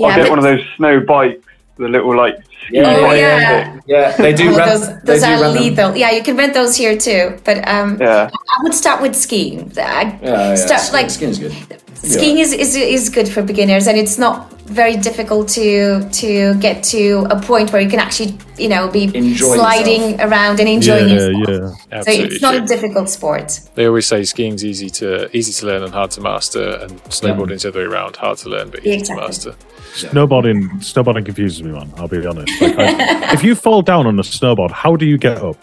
[0.00, 1.44] I'll get one of those snow bikes,
[1.78, 2.36] the little like.
[2.66, 3.80] ski Yeah, Oh, yeah.
[3.86, 4.50] Yeah, they do.
[4.52, 5.62] Oh, rent, those they do are rent them.
[5.62, 5.96] lethal.
[5.96, 7.38] Yeah, you can rent those here too.
[7.44, 8.28] But um, Yeah.
[8.32, 9.72] I would start with skiing.
[9.78, 10.54] I, Yeah, yeah.
[10.54, 11.54] start, like skin's good.
[11.94, 16.82] skiing is, is is good for beginners, and it's not very difficult to to get
[16.84, 21.08] to a point where you can actually you know be Enjoy sliding around and enjoying
[21.08, 21.78] Yeah, yourself.
[21.90, 22.00] yeah.
[22.02, 22.64] So it's not true.
[22.64, 23.60] a difficult sport.
[23.74, 27.62] They always say skiing's easy to easy to learn and hard to master, and snowboarding's
[27.62, 29.16] the other way around, hard to learn but easy Exactly.
[29.16, 29.54] to master.
[29.94, 31.90] Snowboarding, snowboarding confuses me, man.
[31.96, 32.60] I'll be honest.
[32.60, 35.56] Like, I- if you fall down on a snowboard, how do you get up?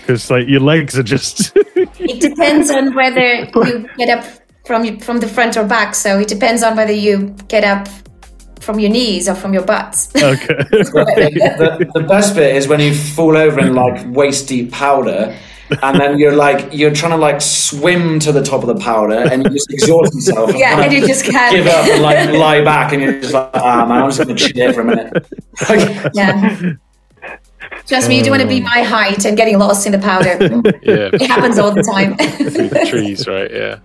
[0.00, 1.52] Because like your legs are just.
[1.98, 4.24] It depends on whether you get up
[4.66, 5.94] from from the front or back.
[5.94, 7.88] So it depends on whether you get up
[8.60, 10.08] from your knees or from your butts.
[10.16, 10.46] okay.
[10.70, 15.36] the, the best bit is when you fall over in like waist deep powder
[15.82, 19.16] and then you're like you're trying to like swim to the top of the powder
[19.30, 21.54] and you just exhaust yourself yeah, kind and you just can't.
[21.54, 24.34] give up and like lie back and you're just like ah man I'm just gonna
[24.34, 25.12] chill here for a minute
[25.68, 26.72] Like, Yeah.
[27.86, 30.38] Trust me, you don't want to be my height and getting lost in the powder.
[30.82, 32.16] Yeah, It happens all the time.
[32.16, 33.50] through the trees, right?
[33.50, 33.78] Yeah.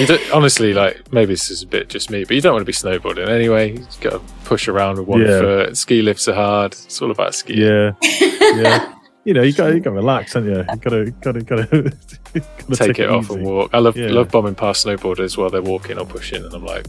[0.00, 2.62] You don't, honestly, like maybe this is a bit just me, but you don't want
[2.62, 3.72] to be snowboarding anyway.
[3.72, 5.38] You've got to push around with one Yeah.
[5.40, 5.76] foot.
[5.76, 6.72] Ski lifts are hard.
[6.72, 7.54] It's all about ski.
[7.60, 8.92] yeah, yeah.
[9.24, 10.58] You know, you got you got to relax, haven't you?
[10.58, 13.34] You got to got to got to Take, it, off easy.
[13.34, 13.70] and walk.
[13.72, 14.10] I love Yeah.
[14.10, 16.86] love bombing past snowboarders while they're walking or pushing, and I'm like,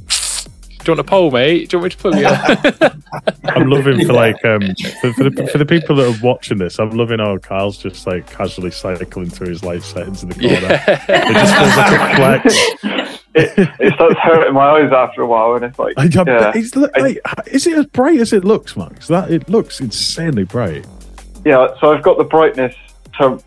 [0.86, 1.70] "Do you want a pole, mate?
[1.70, 2.28] Do you want me to pull you?"
[3.44, 4.62] I'm loving for like um
[5.02, 6.80] for, for the for the people that are watching this.
[6.80, 10.84] I'm loving how Kyle's just like casually cycling through his life settings in the corner.
[10.88, 12.56] It just feels like a flex.
[13.36, 16.52] It, it starts hurting my eyes after a while, and it's like, I, I, yeah,
[16.56, 19.08] it's, like, is it as bright as it looks, Max?
[19.08, 20.86] That it looks insanely bright.
[21.44, 21.68] yeah.
[21.82, 22.74] So I've got the brightness
[23.20, 23.44] to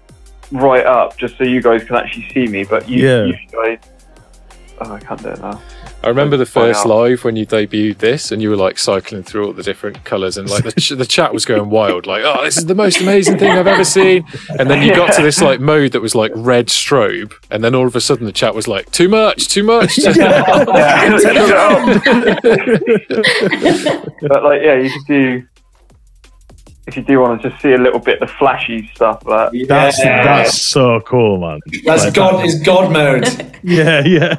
[0.53, 2.65] right up, just so you guys can actually see me.
[2.65, 3.25] But you, Yeah.
[3.25, 3.79] you guys,
[4.81, 5.61] oh, I can't do it now.
[6.03, 9.25] I remember the oh, first live when you debuted this, and you were like cycling
[9.25, 12.23] through all the different colours, and like the, ch- the chat was going wild, like,
[12.25, 14.25] "Oh, this is the most amazing thing I've ever seen."
[14.59, 17.75] And then you got to this like mode that was like red strobe, and then
[17.75, 20.15] all of a sudden the chat was like, "Too much, too much." but
[24.45, 25.47] like, yeah, you can do.
[26.89, 29.51] If you do want to just see a little bit of the flashy stuff, like
[29.69, 30.23] That's Yeah.
[30.25, 31.61] that's so cool, man.
[31.85, 33.27] that's Like, God is God mode
[33.63, 34.37] Yeah, yeah.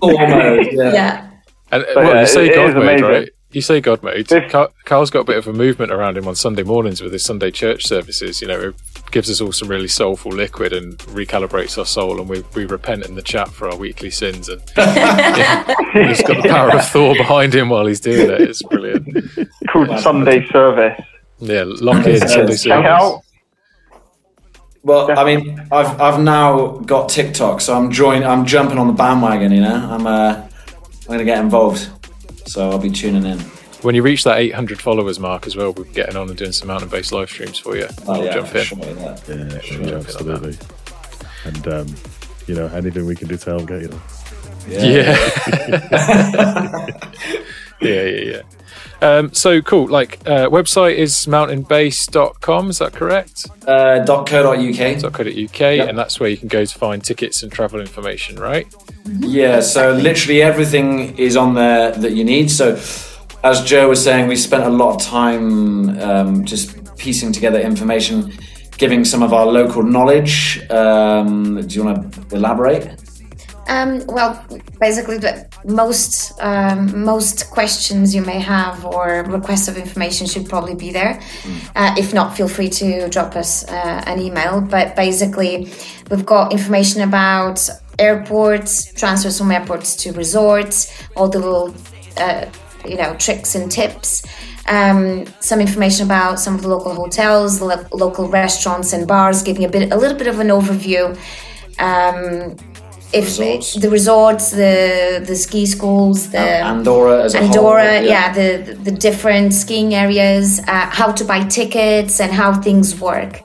[0.00, 0.92] Thor mode yeah.
[0.92, 1.28] yeah.
[1.70, 3.04] And well, yeah, you say it God is mode, amazing.
[3.06, 3.28] right?
[3.52, 4.26] You say God mode.
[4.48, 7.22] Carl, Carl's got a bit of a movement around him on Sunday mornings with his
[7.22, 8.40] Sunday church services.
[8.40, 8.74] You know, it
[9.10, 13.04] gives us all some really soulful liquid and recalibrates our soul, and we, we repent
[13.04, 14.48] in the chat for our weekly sins.
[14.48, 18.40] And yeah, he's got the power of Thor behind him while he's doing it.
[18.40, 19.06] It's brilliant.
[19.70, 20.98] called Sunday Service.
[21.44, 23.20] Yeah, lock in Sunday Check Check
[24.84, 28.92] well I mean I've I've now got TikTok so I'm join I'm jumping on the
[28.92, 31.88] bandwagon you know I'm uh I'm gonna get involved
[32.46, 33.38] so I'll be tuning in
[33.82, 36.68] When you reach that 800 followers mark as well, we're getting on and doing some
[36.68, 37.86] mountain based live streams for you.
[38.06, 38.64] oh We'll yeah jump in.
[38.64, 39.16] sure, yeah.
[39.28, 39.82] Yeah, Sure.
[39.82, 40.56] yeah, absolutely.
[41.44, 41.86] And um,
[42.46, 44.00] you know, anything we can do to help get you there.
[44.68, 45.16] Yeah.
[47.80, 48.42] yeah, yeah, yeah.
[49.02, 49.88] Um, so cool.
[49.88, 53.46] Like, uh, website is mountainbass.com, is that correct?
[53.66, 55.12] Uh, .co.uk.
[55.12, 58.72] .co.uk, and that's where you can go to find tickets and travel information, right?
[59.18, 62.50] Yeah, so literally everything is on there that you need.
[62.50, 62.80] So,
[63.42, 68.32] as Jo was saying, we spent a lot of time um, just piecing together information,
[68.78, 70.60] giving some of our local knowledge.
[70.70, 73.01] Um, do you want to elaborate?
[73.68, 74.44] Um, well,
[74.80, 80.74] basically, the most um, most questions you may have or requests of information should probably
[80.74, 81.20] be there.
[81.76, 84.60] Uh, if not, feel free to drop us uh, an email.
[84.60, 85.72] But basically,
[86.10, 91.74] we've got information about airports, transfers from airports to resorts, all the little
[92.16, 92.46] uh,
[92.86, 94.22] you know tricks and tips.
[94.68, 99.42] Um, some information about some of the local hotels, the lo- local restaurants and bars,
[99.42, 101.16] giving a bit a little bit of an overview.
[101.78, 102.56] Um,
[103.12, 103.74] if Resorts.
[103.74, 108.08] the resorts, the the ski schools, the Andorra as a Andorra, whole.
[108.08, 113.42] yeah, the the different skiing areas, uh, how to buy tickets, and how things work.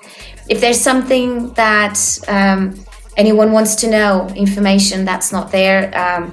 [0.49, 1.97] If there's something that
[2.29, 2.59] um,
[3.17, 6.31] anyone wants to know, information that's not there, um,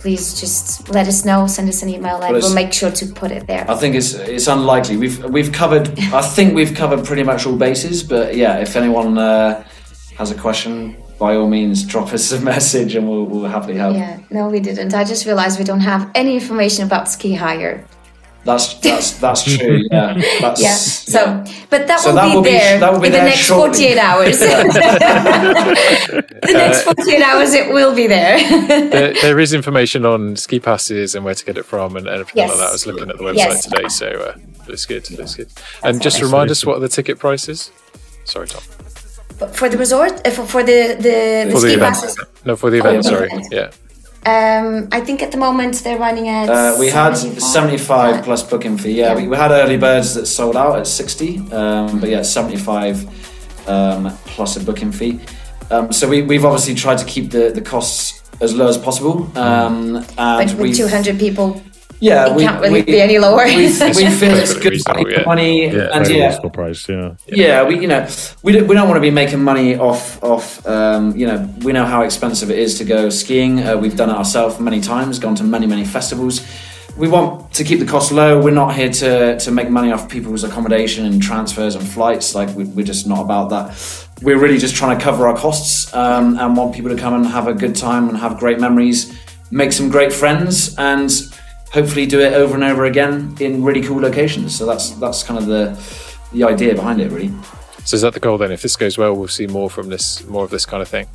[0.00, 1.46] please just let us know.
[1.46, 3.64] Send us an email, and we'll make sure to put it there.
[3.70, 4.98] I think it's it's unlikely.
[4.98, 5.88] We've we've covered.
[6.12, 8.02] I think we've covered pretty much all bases.
[8.02, 9.64] But yeah, if anyone uh,
[10.18, 13.96] has a question, by all means, drop us a message, and we'll, we'll happily help.
[13.96, 14.92] Yeah, no, we didn't.
[14.92, 17.82] I just realized we don't have any information about ski hire.
[18.44, 19.80] That's that's that's true.
[19.90, 20.20] Yeah.
[20.42, 20.74] That's, yeah.
[21.14, 21.20] So,
[21.70, 23.38] but that So will that be will be- there that will be in the next
[23.38, 23.94] shortly.
[23.96, 24.38] 48 hours.
[26.44, 28.36] the next 48 hours, it will be there.
[28.90, 32.20] there, there is information on ski passes and where to get it from and, and
[32.20, 32.50] everything Yes.
[32.50, 32.68] like that.
[32.68, 33.64] I was looking at the website Yes.
[33.64, 34.36] today, so uh,
[34.68, 35.10] looks good.
[35.12, 35.48] Looks good.
[35.82, 37.70] And just remind us what are the ticket prices.
[38.24, 38.62] Sorry, Tom.
[39.52, 41.94] For the resort, uh, for, for the the, the For the ski event.
[41.94, 42.16] passes.
[42.44, 43.02] No, for the event.
[43.02, 43.26] the sorry.
[43.28, 43.46] event.
[43.52, 43.70] Yeah.
[44.26, 46.48] Um, I think at the moment they're running at.
[46.48, 47.42] Uh, we had 75.
[47.42, 48.92] 75 plus booking fee.
[48.92, 49.16] Yeah, Yeah.
[49.16, 54.10] We, we had early birds that sold out at 60, um, but yeah, 75 um,
[54.24, 55.20] plus a booking fee.
[55.70, 59.30] Um, so we, we've obviously tried to keep the, the costs as low as possible.
[59.36, 61.60] Um, and But with we've- 200 people,
[62.00, 63.44] yeah, it we, can't really we, be any lower.
[63.44, 65.22] we, we feel it's good reasonable, money, yeah.
[65.24, 67.14] money Yeah, and yeah, reasonable price, yeah.
[67.26, 68.08] yeah, we you know
[68.42, 71.72] we don't, we don't want to be making money off off um, you know we
[71.72, 73.60] know how expensive it is to go skiing.
[73.60, 76.46] Uh, we've done it ourselves many times, gone to many many festivals.
[76.96, 78.40] We want to keep the cost low.
[78.40, 82.34] We're not here to to make money off people's accommodation and transfers and flights.
[82.34, 84.06] Like we, we're just not about that.
[84.22, 87.26] We're really just trying to cover our costs um, and want people to come and
[87.26, 89.18] have a good time and have great memories,
[89.50, 91.10] make some great friends, and
[91.74, 94.56] hopefully do it over and over again in really cool locations.
[94.56, 95.64] So that's that's kind of the
[96.32, 97.32] the idea behind it, really.
[97.84, 98.52] So is that the goal then?
[98.52, 101.06] If this goes well, we'll see more from this, more of this kind of thing.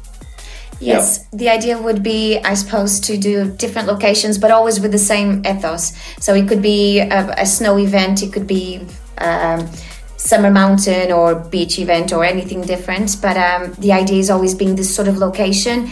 [0.80, 5.06] Yes, the idea would be, I suppose, to do different locations, but always with the
[5.14, 5.94] same ethos.
[6.20, 8.86] So it could be a, a snow event, it could be
[9.18, 9.68] um,
[10.16, 13.18] summer mountain or beach event or anything different.
[13.22, 15.90] But um, the idea is always being this sort of location,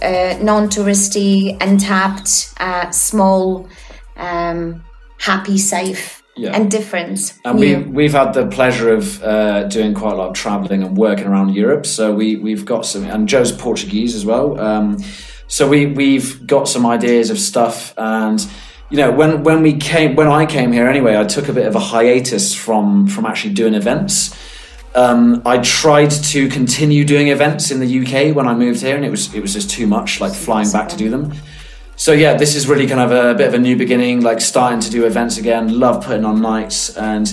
[0.00, 3.68] uh, non-touristy, untapped, uh, small,
[4.16, 4.82] um,
[5.18, 6.52] happy, safe, Yeah.
[6.56, 7.34] and different.
[7.44, 10.96] And we, we've had the pleasure of uh, doing quite a lot of traveling and
[10.96, 11.86] working around Europe.
[11.86, 14.58] So we, we've got some, and Jo's Portuguese as well.
[14.60, 14.98] Um,
[15.48, 17.92] so we, we've got some ideas of stuff.
[17.98, 18.46] And,
[18.88, 21.66] you know, when, when we came, when I came here anyway, I took a bit
[21.66, 24.34] of a hiatus from, from actually doing events.
[24.94, 29.04] Um, I tried to continue doing events in the UK when I moved here, and
[29.04, 31.32] it was it was just too much, like flying back to do them.
[32.00, 34.80] So yeah, this is really kind of a, bit of a new beginning, like starting
[34.80, 35.78] to do events again.
[35.78, 37.28] Love putting on nights, and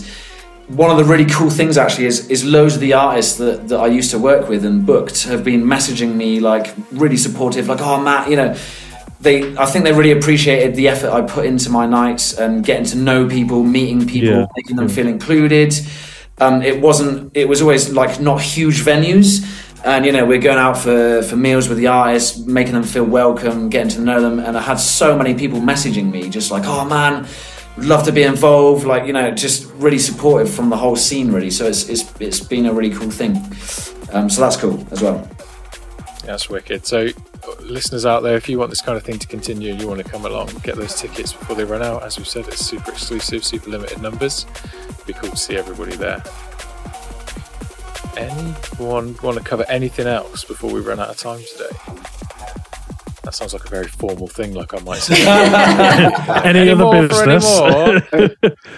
[0.68, 3.80] one of the really cool things actually is is loads of the artists that, that
[3.80, 7.80] I used to work with and booked have been messaging me like really supportive, like
[7.80, 8.58] oh Matt, you know.
[9.22, 12.86] They, I think they really appreciated the effort I put into my nights and getting
[12.88, 14.46] to know people, meeting people, Yeah.
[14.56, 15.74] making them feel included.
[16.40, 17.32] Um, it wasn't.
[17.36, 19.42] It was always like not huge venues,
[19.84, 23.06] and you know we're going out for for meals with the artists, making them feel
[23.06, 24.40] welcome, getting to know them.
[24.40, 27.28] And I had so many people messaging me, just like, "Oh man,
[27.78, 31.52] love to be involved." Like you know, just really supportive from the whole scene, really.
[31.52, 33.36] So it's it's it's been a really cool thing.
[34.14, 35.28] Um, so that's cool as well.
[36.28, 36.86] That's wicked.
[36.86, 37.08] So,
[37.62, 40.10] listeners out there, if you want this kind of thing to continue you want to
[40.10, 42.04] come along, get those tickets before they run out.
[42.04, 44.46] As we've said, it's super exclusive, super limited numbers.
[45.06, 46.22] Be cool to see everybody there.
[48.18, 51.70] Anyone want to cover anything else before we run out of time today?
[53.24, 55.16] That sounds like a very formal thing, like I might say.
[55.22, 57.60] Any, Any other more for any business?
[57.60, 57.94] more?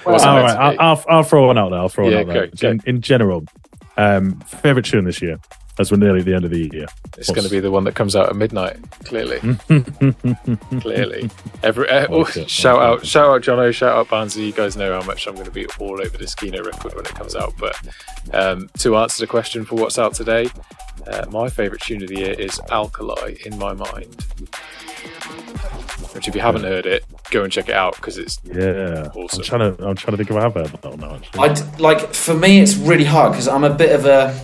[0.04, 0.76] What's it All right, I'll.
[0.80, 1.80] I'll, I'll throw one out there.
[1.80, 2.48] I'll throw one Yeah, out there.
[2.48, 2.70] go, go.
[2.72, 3.46] In, in general,
[3.98, 5.40] um, favorite tune this year,
[5.80, 6.86] as we're nearly the end of the year.
[7.18, 8.78] It's going to be the one that comes out at midnight.
[9.06, 9.40] Clearly,
[10.82, 11.30] clearly.
[11.64, 14.46] Every uh, oh, Okay, shout out, shout out, Jono, shout out, Barnsey.
[14.46, 17.06] You guys know how much I'm going to be all over this Kino record when
[17.06, 17.54] it comes out.
[17.58, 17.76] But
[18.34, 20.50] um, to answer the question for what's out today,
[21.08, 24.16] uh, my favourite tune of the year is Alkali in my mind.
[26.14, 29.40] Which, if you haven't heard it, go and check it out because it's Yeah, Awesome.
[29.40, 29.88] I'm trying to.
[29.88, 31.16] I'm trying to think if I have heard that one now.
[31.16, 34.38] Actually, I d- like for me, it's really hard because I'm a bit of a.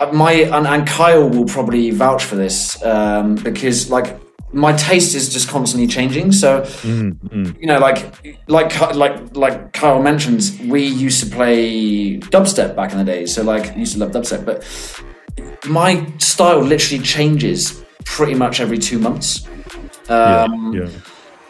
[0.00, 4.18] uh, My and, and Kyle will probably vouch for this um, because like
[4.52, 6.32] my taste is just constantly changing.
[6.32, 8.14] So you know, like
[8.48, 13.26] like like like Kyle mentions, we used to play dubstep back in the day.
[13.26, 14.64] So like used to love dubstep, but
[15.68, 19.46] my style literally changes pretty much every two months.
[20.08, 20.88] Um, yeah, yeah.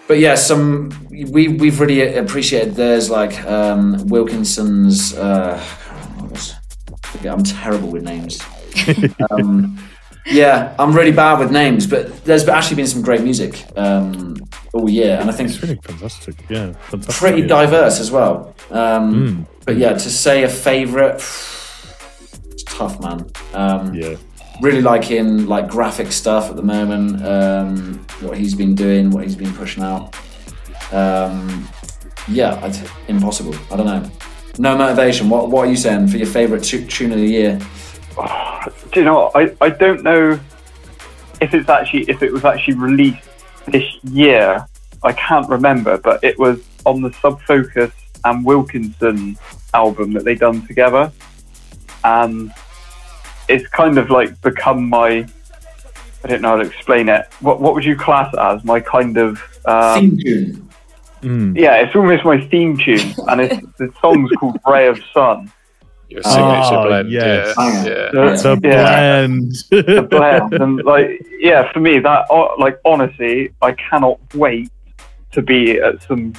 [0.09, 2.75] but yeah, some we we've really appreciated.
[2.75, 5.15] There's like um, Wilkinson's.
[5.15, 5.88] Uh, what was- forget,
[7.25, 8.41] I'm terrible with names.
[9.31, 9.79] um,
[10.27, 14.37] yeah, I'm really bad with names, but there's actually been some great music um,
[14.75, 16.35] all year, and I think It's really fantastic.
[16.51, 17.15] Yeah, fantastic.
[17.17, 17.47] pretty yeah.
[17.49, 18.55] diverse as well.
[18.71, 19.47] Um, Mm.
[19.65, 23.27] But yeah, to say a favourite, it's tough, man.
[23.53, 24.17] Um, Yeah,
[24.63, 27.23] really liking like Graphix stuff at the moment.
[27.25, 30.17] Um, what he's been doing, what he's been pushing out.
[30.93, 31.69] Um,
[32.29, 32.73] yeah,
[33.09, 33.55] impossible.
[33.71, 34.11] I don't know.
[34.59, 35.29] No motivation.
[35.29, 37.59] What What are you saying for your favourite tu- tune of the year?
[38.93, 39.37] Do you know what?
[39.37, 40.39] I, I don't know
[41.41, 43.29] if it's actually if it was actually released
[43.67, 44.67] this year.
[45.03, 47.93] I can't remember, but it was on the Sub Focus
[48.25, 49.39] and Wilkinson
[49.75, 51.13] album that they done together,
[52.03, 52.53] and
[53.49, 55.27] it's kind of like become my.
[56.25, 57.27] I don't know how to explain it.
[57.41, 58.65] What what would you class it as?
[58.65, 60.68] My kind of um, Theme tune.
[61.23, 61.59] Mm.
[61.59, 65.51] yeah, it's almost my theme tune, and it's, the song's called "Ray of Sun."
[66.09, 67.11] Your signature Oh, blend.
[67.11, 67.55] yes.
[67.59, 67.65] Yeah.
[67.65, 67.85] Yeah.
[67.85, 68.11] yeah.
[68.13, 69.53] The, It's a yeah, blend.
[69.71, 74.71] the blend, and like yeah, for me that uh, like honestly, I cannot wait
[75.33, 76.33] to be at some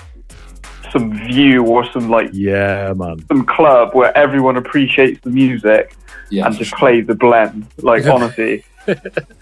[0.91, 3.23] some view or some like yeah, man.
[3.27, 5.95] some club where everyone appreciates the music
[6.31, 6.79] Yeah, and for just sure.
[6.79, 7.67] play the blend.
[7.77, 8.63] Like honestly,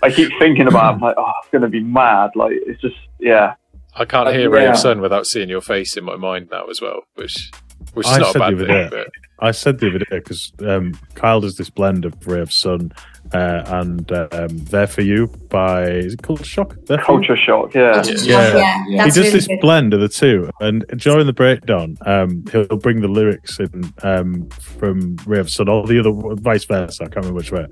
[0.04, 0.92] I keep thinking about.
[0.92, 2.32] It, I'm like, oh, it's gonna be mad.
[2.36, 3.54] Like it's just yeah.
[4.00, 4.72] I can't Uh, hear Ray yeah.
[4.72, 7.52] of Sun without seeing your face in my mind now as well, which
[7.94, 8.76] which is I not a said bad the thing.
[8.76, 9.06] other day-
[9.40, 12.92] I said the other day because um, Kyle does this blend of Ray of Sun
[13.36, 16.76] uh, and um, There For You by, is it Culture Shock?
[16.88, 17.28] There For You?
[17.28, 17.74] Culture shock.
[17.76, 18.04] Yeah.
[18.04, 18.16] Yeah.
[18.24, 19.04] yeah, Yeah.
[19.04, 19.60] he does really this good.
[19.62, 24.50] blend of the two, and during the breakdown, um, he'll bring the lyrics in um,
[24.50, 26.12] from Ray of Sun or the other,
[26.42, 27.04] vice versa.
[27.04, 27.68] I can't remember which way,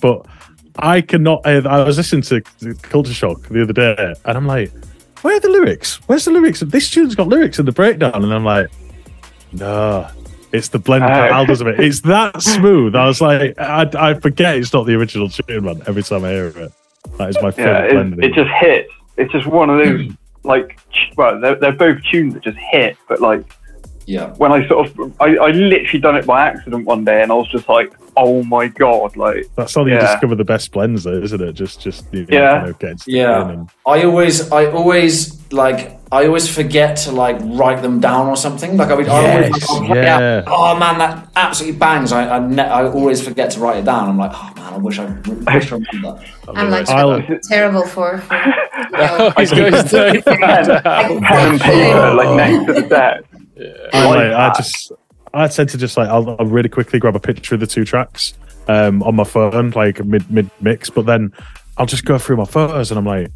[0.00, 0.24] but
[0.78, 1.42] I cannot.
[1.46, 2.40] I, I was listening to
[2.80, 4.72] Culture Shock the other day, and I'm like,
[5.22, 5.96] "Where are the lyrics?
[6.06, 6.60] Where's the lyrics?
[6.60, 8.68] This tune's got lyrics in the breakdown," and I'm like,
[9.52, 10.08] "No."
[10.52, 11.08] It's the blend Oh.
[11.08, 11.78] Kyle does of it.
[11.78, 12.96] It's that smooth.
[12.96, 15.80] I was like, I, I forget it's not the original tune, man.
[15.86, 16.72] Every time I hear it,
[17.18, 18.14] that is my Yeah, favorite blend.
[18.14, 18.90] it, it just hits.
[19.16, 20.10] It's just one of those
[20.42, 20.80] like
[21.16, 23.44] well, they're, they're both tunes that just hit, but like
[24.10, 24.30] Yeah.
[24.36, 27.34] when I sort of I, I literally done it by accident one day, and I
[27.36, 30.00] was just like, oh my god, like That's how you Yeah.
[30.12, 31.52] discover the best blends, though, isn't it?
[31.52, 32.58] Just, just you know, Yeah.
[32.58, 33.48] kind of getting Yeah.
[33.50, 38.36] and- I always, I always like, I always forget to like write them down or
[38.36, 38.76] something.
[38.76, 40.38] Like I would, I Yes, I'll play oh, yeah.
[40.38, 42.10] out, oh man, that absolutely bangs.
[42.12, 44.08] I, I, ne- I always forget to write it down.
[44.08, 46.26] I'm like, oh man, I wish I, wish I remembered that.
[46.56, 48.18] I'm like I'll- terrible for.
[48.18, 48.36] for
[48.92, 53.24] Oh, he's going to pen, pen and paper like next to the desk.
[53.92, 54.92] I, like like, I just,
[55.34, 57.84] I tend to just like, I'll, I'll really quickly grab a picture of the two
[57.84, 58.34] tracks
[58.68, 61.32] um, on my phone, like mid mid mix, but then
[61.76, 63.30] I'll just go through my photos and I'm like,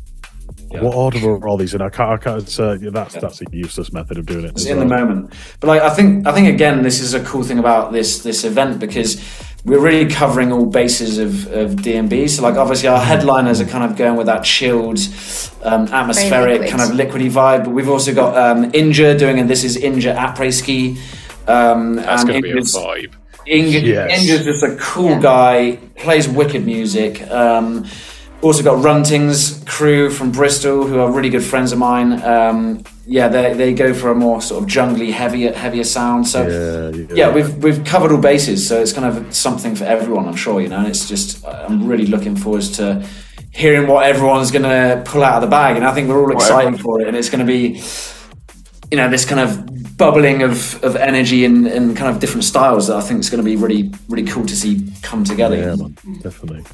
[0.71, 1.81] what order are all these in?
[1.81, 2.43] I can't, I can't.
[2.43, 4.51] It's, uh, yeah, that's that's a useless method of doing it.
[4.51, 5.33] It's as in the moment.
[5.61, 8.45] But like, I think, I think again, this is a cool thing about this this
[8.45, 9.21] event because
[9.65, 12.29] we're really covering all bases of, of DnB.
[12.29, 14.99] So like, obviously, our headliners are kind of going with that chilled,
[15.63, 16.71] um, atmospheric, liquid.
[16.79, 17.65] kind of liquidy vibe.
[17.65, 20.99] But we've also got um, Inja doing, and this is Inja après ski.
[21.49, 23.13] Um, That's and going to be a Inja's- vibe.
[23.47, 24.21] Inja, Yes.
[24.23, 25.21] Inja's just a cool Yeah.
[25.21, 27.23] guy, plays wicked music.
[27.31, 27.85] Um,
[28.43, 32.23] also got Runting's crew from Bristol, who are really good friends of mine.
[32.23, 36.27] Um, yeah, they, they go for a more sort of jungly, heavier heavier sound.
[36.27, 37.15] So Yeah, yeah.
[37.15, 40.61] yeah, we've we've covered all bases, so it's kind of something for everyone, I'm sure.
[40.61, 43.07] You know, and it's just I'm really looking forward to
[43.51, 46.33] hearing what everyone's going to pull out of the bag, and I think we're all
[46.33, 47.83] excited for it, and it's going to be
[48.91, 52.89] you know this kind of bubbling of, of energy and, and kind of different styles
[52.89, 55.57] that I think is going to be really really cool to see come together.
[55.57, 56.65] yeah, man, definitely.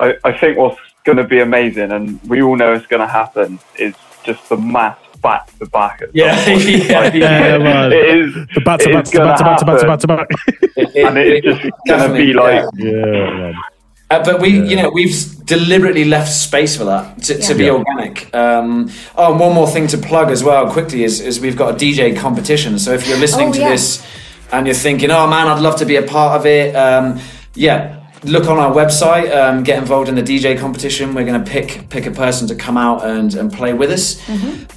[0.00, 3.08] I, I think what's going to be amazing, and we all know it's going to
[3.08, 3.94] happen, is
[4.24, 6.02] just the mass back to back.
[6.02, 6.62] at some Yeah, point.
[6.88, 7.92] yeah, Like, yeah, man.
[7.92, 8.34] It is.
[8.54, 10.06] The back to it back to back to gonna back to back to back to
[10.06, 10.26] back.
[10.76, 12.90] It- it- and it's it- just going to be like, yeah.
[12.92, 13.52] Yeah.
[14.10, 17.70] Uh, but we, you know, we've deliberately left space for that to, to be Yeah.
[17.72, 18.32] organic.
[18.34, 21.74] Um, oh, and one more thing to plug as well quickly is, is we've got
[21.74, 22.78] a DJ competition.
[22.78, 23.70] So if you're listening Oh, to yeah.
[23.70, 24.06] this
[24.52, 27.18] and you're thinking, oh man, I'd love to be a part of it, um,
[27.54, 31.14] yeah, look on our website, um, get involved in the DJ competition.
[31.14, 34.20] We're going to pick pick a person to come out and, and play with us.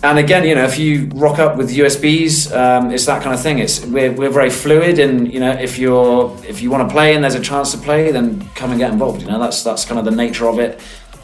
[0.04, 3.42] And again, you know, if you rock up with USBs, um, it's that kind of
[3.42, 3.60] thing.
[3.60, 7.16] It's we're, we're very fluid, and you know, if you're if you want to play
[7.16, 9.22] and there's a chance to play, then come and get involved.
[9.22, 10.80] You know, that's that's kind of the nature of it.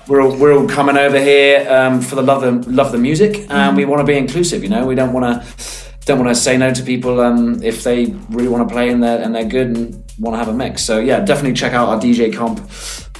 [0.08, 3.46] We're all, we're all coming over here um, for the love of love the music,
[3.50, 4.64] and we want to be inclusive.
[4.64, 7.84] You know, we don't want to don't want to say no to people um, if
[7.84, 10.54] they really want to play and they're and they're good and want to have a
[10.54, 10.84] mix.
[10.84, 12.60] So yeah, definitely check out our DJ comp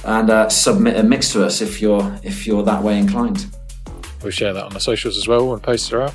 [0.04, 3.46] and uh, submit a mix to us if you're if you're that way inclined.
[4.22, 6.14] We'll share that on the socials as well when posts are out.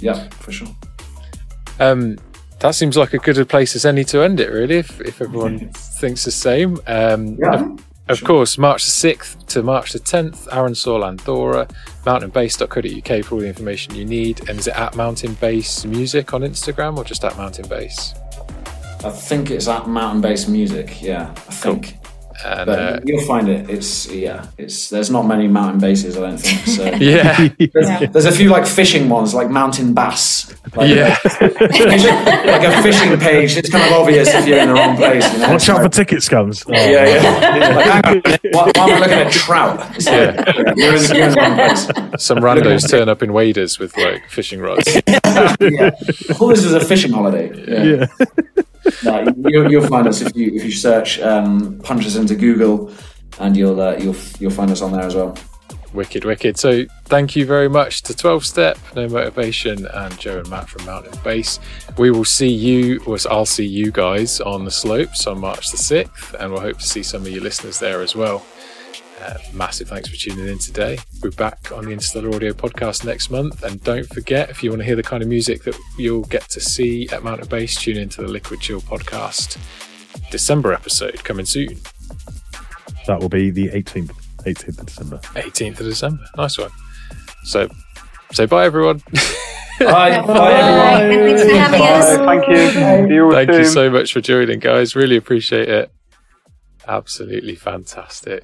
[0.00, 0.68] Yeah, for sure.
[1.78, 2.18] Um,
[2.60, 5.70] that seems like a good place as any to end it, really, if, if everyone
[5.74, 6.78] thinks the same.
[6.86, 7.74] Um, Yeah.
[8.08, 11.68] Of, of course, March the 6th to March the 10th, Arinsal Andorra,
[12.04, 14.48] mountainbass.co.uk for all the information you need.
[14.48, 18.14] And is it at Mountain Bass Music on Instagram or just at Mountain Bass?
[19.04, 21.02] I think it's at Mountain Bass Music.
[21.02, 21.96] Yeah, I think.
[22.44, 23.70] And But uh, you'll find it.
[23.70, 24.46] It's yeah.
[24.58, 26.16] It's there's not many mountain bases.
[26.16, 26.66] I don't think.
[26.66, 30.52] So yeah, there's, there's a few like fishing ones, like mountain bass.
[30.74, 33.56] Like, yeah, like a fishing page.
[33.56, 35.30] It's kind of obvious if you're in the wrong place.
[35.32, 35.50] You know?
[35.50, 36.64] Watch It's out for like- ticket scams.
[36.66, 36.72] Oh.
[36.72, 37.74] yeah, yeah.
[37.76, 39.90] Like, hang on, why, why am I looking at trout?
[39.96, 40.74] It's like, Yeah.
[40.76, 42.24] You're, in, you're in the wrong place.
[42.24, 44.88] some randos turn up in waders with like fishing rods.
[45.60, 45.90] Yeah.
[46.40, 47.50] All this is a fishing holiday.
[47.68, 48.06] Yeah.
[48.18, 48.62] Yeah.
[49.04, 52.92] No, you, you'll find us if you if you search um, punch us into Google,
[53.38, 55.36] and you'll uh, you'll you'll find us on there as well.
[55.92, 56.56] Wicked, wicked.
[56.56, 60.86] So thank you very much to 12 Step, No Motivation, and Jo and Matt from
[60.86, 61.60] Mountain Bass.
[61.98, 65.76] We will see you, or I'll see you guys on the slopes on March the
[65.76, 68.42] 6th, and we'll hope to see some of your listeners there as well.
[69.22, 70.98] Uh, massive thanks for tuning in today.
[71.22, 73.62] We're back on the Interstellar Audio podcast next month.
[73.62, 76.48] And don't forget, if you want to hear the kind of music that you'll get
[76.50, 79.58] to see at Mountain Bass, tune into the Liquid Chill podcast
[80.32, 81.78] December episode coming soon.
[83.06, 84.10] That will be the 18th,
[84.44, 85.18] 18th of December.
[85.18, 86.24] 18th of December.
[86.36, 86.70] Nice one.
[87.44, 87.68] So,
[88.32, 89.02] say bye, everyone.
[89.78, 91.02] Bye, bye, Bye.
[91.02, 91.36] everyone.
[91.36, 92.18] Thanks for having us.
[92.18, 92.26] Bye.
[92.26, 92.70] Thank you.
[93.08, 94.96] See you all Thank you so much for joining, guys.
[94.96, 95.92] Really appreciate it.
[96.88, 98.42] Absolutely fantastic.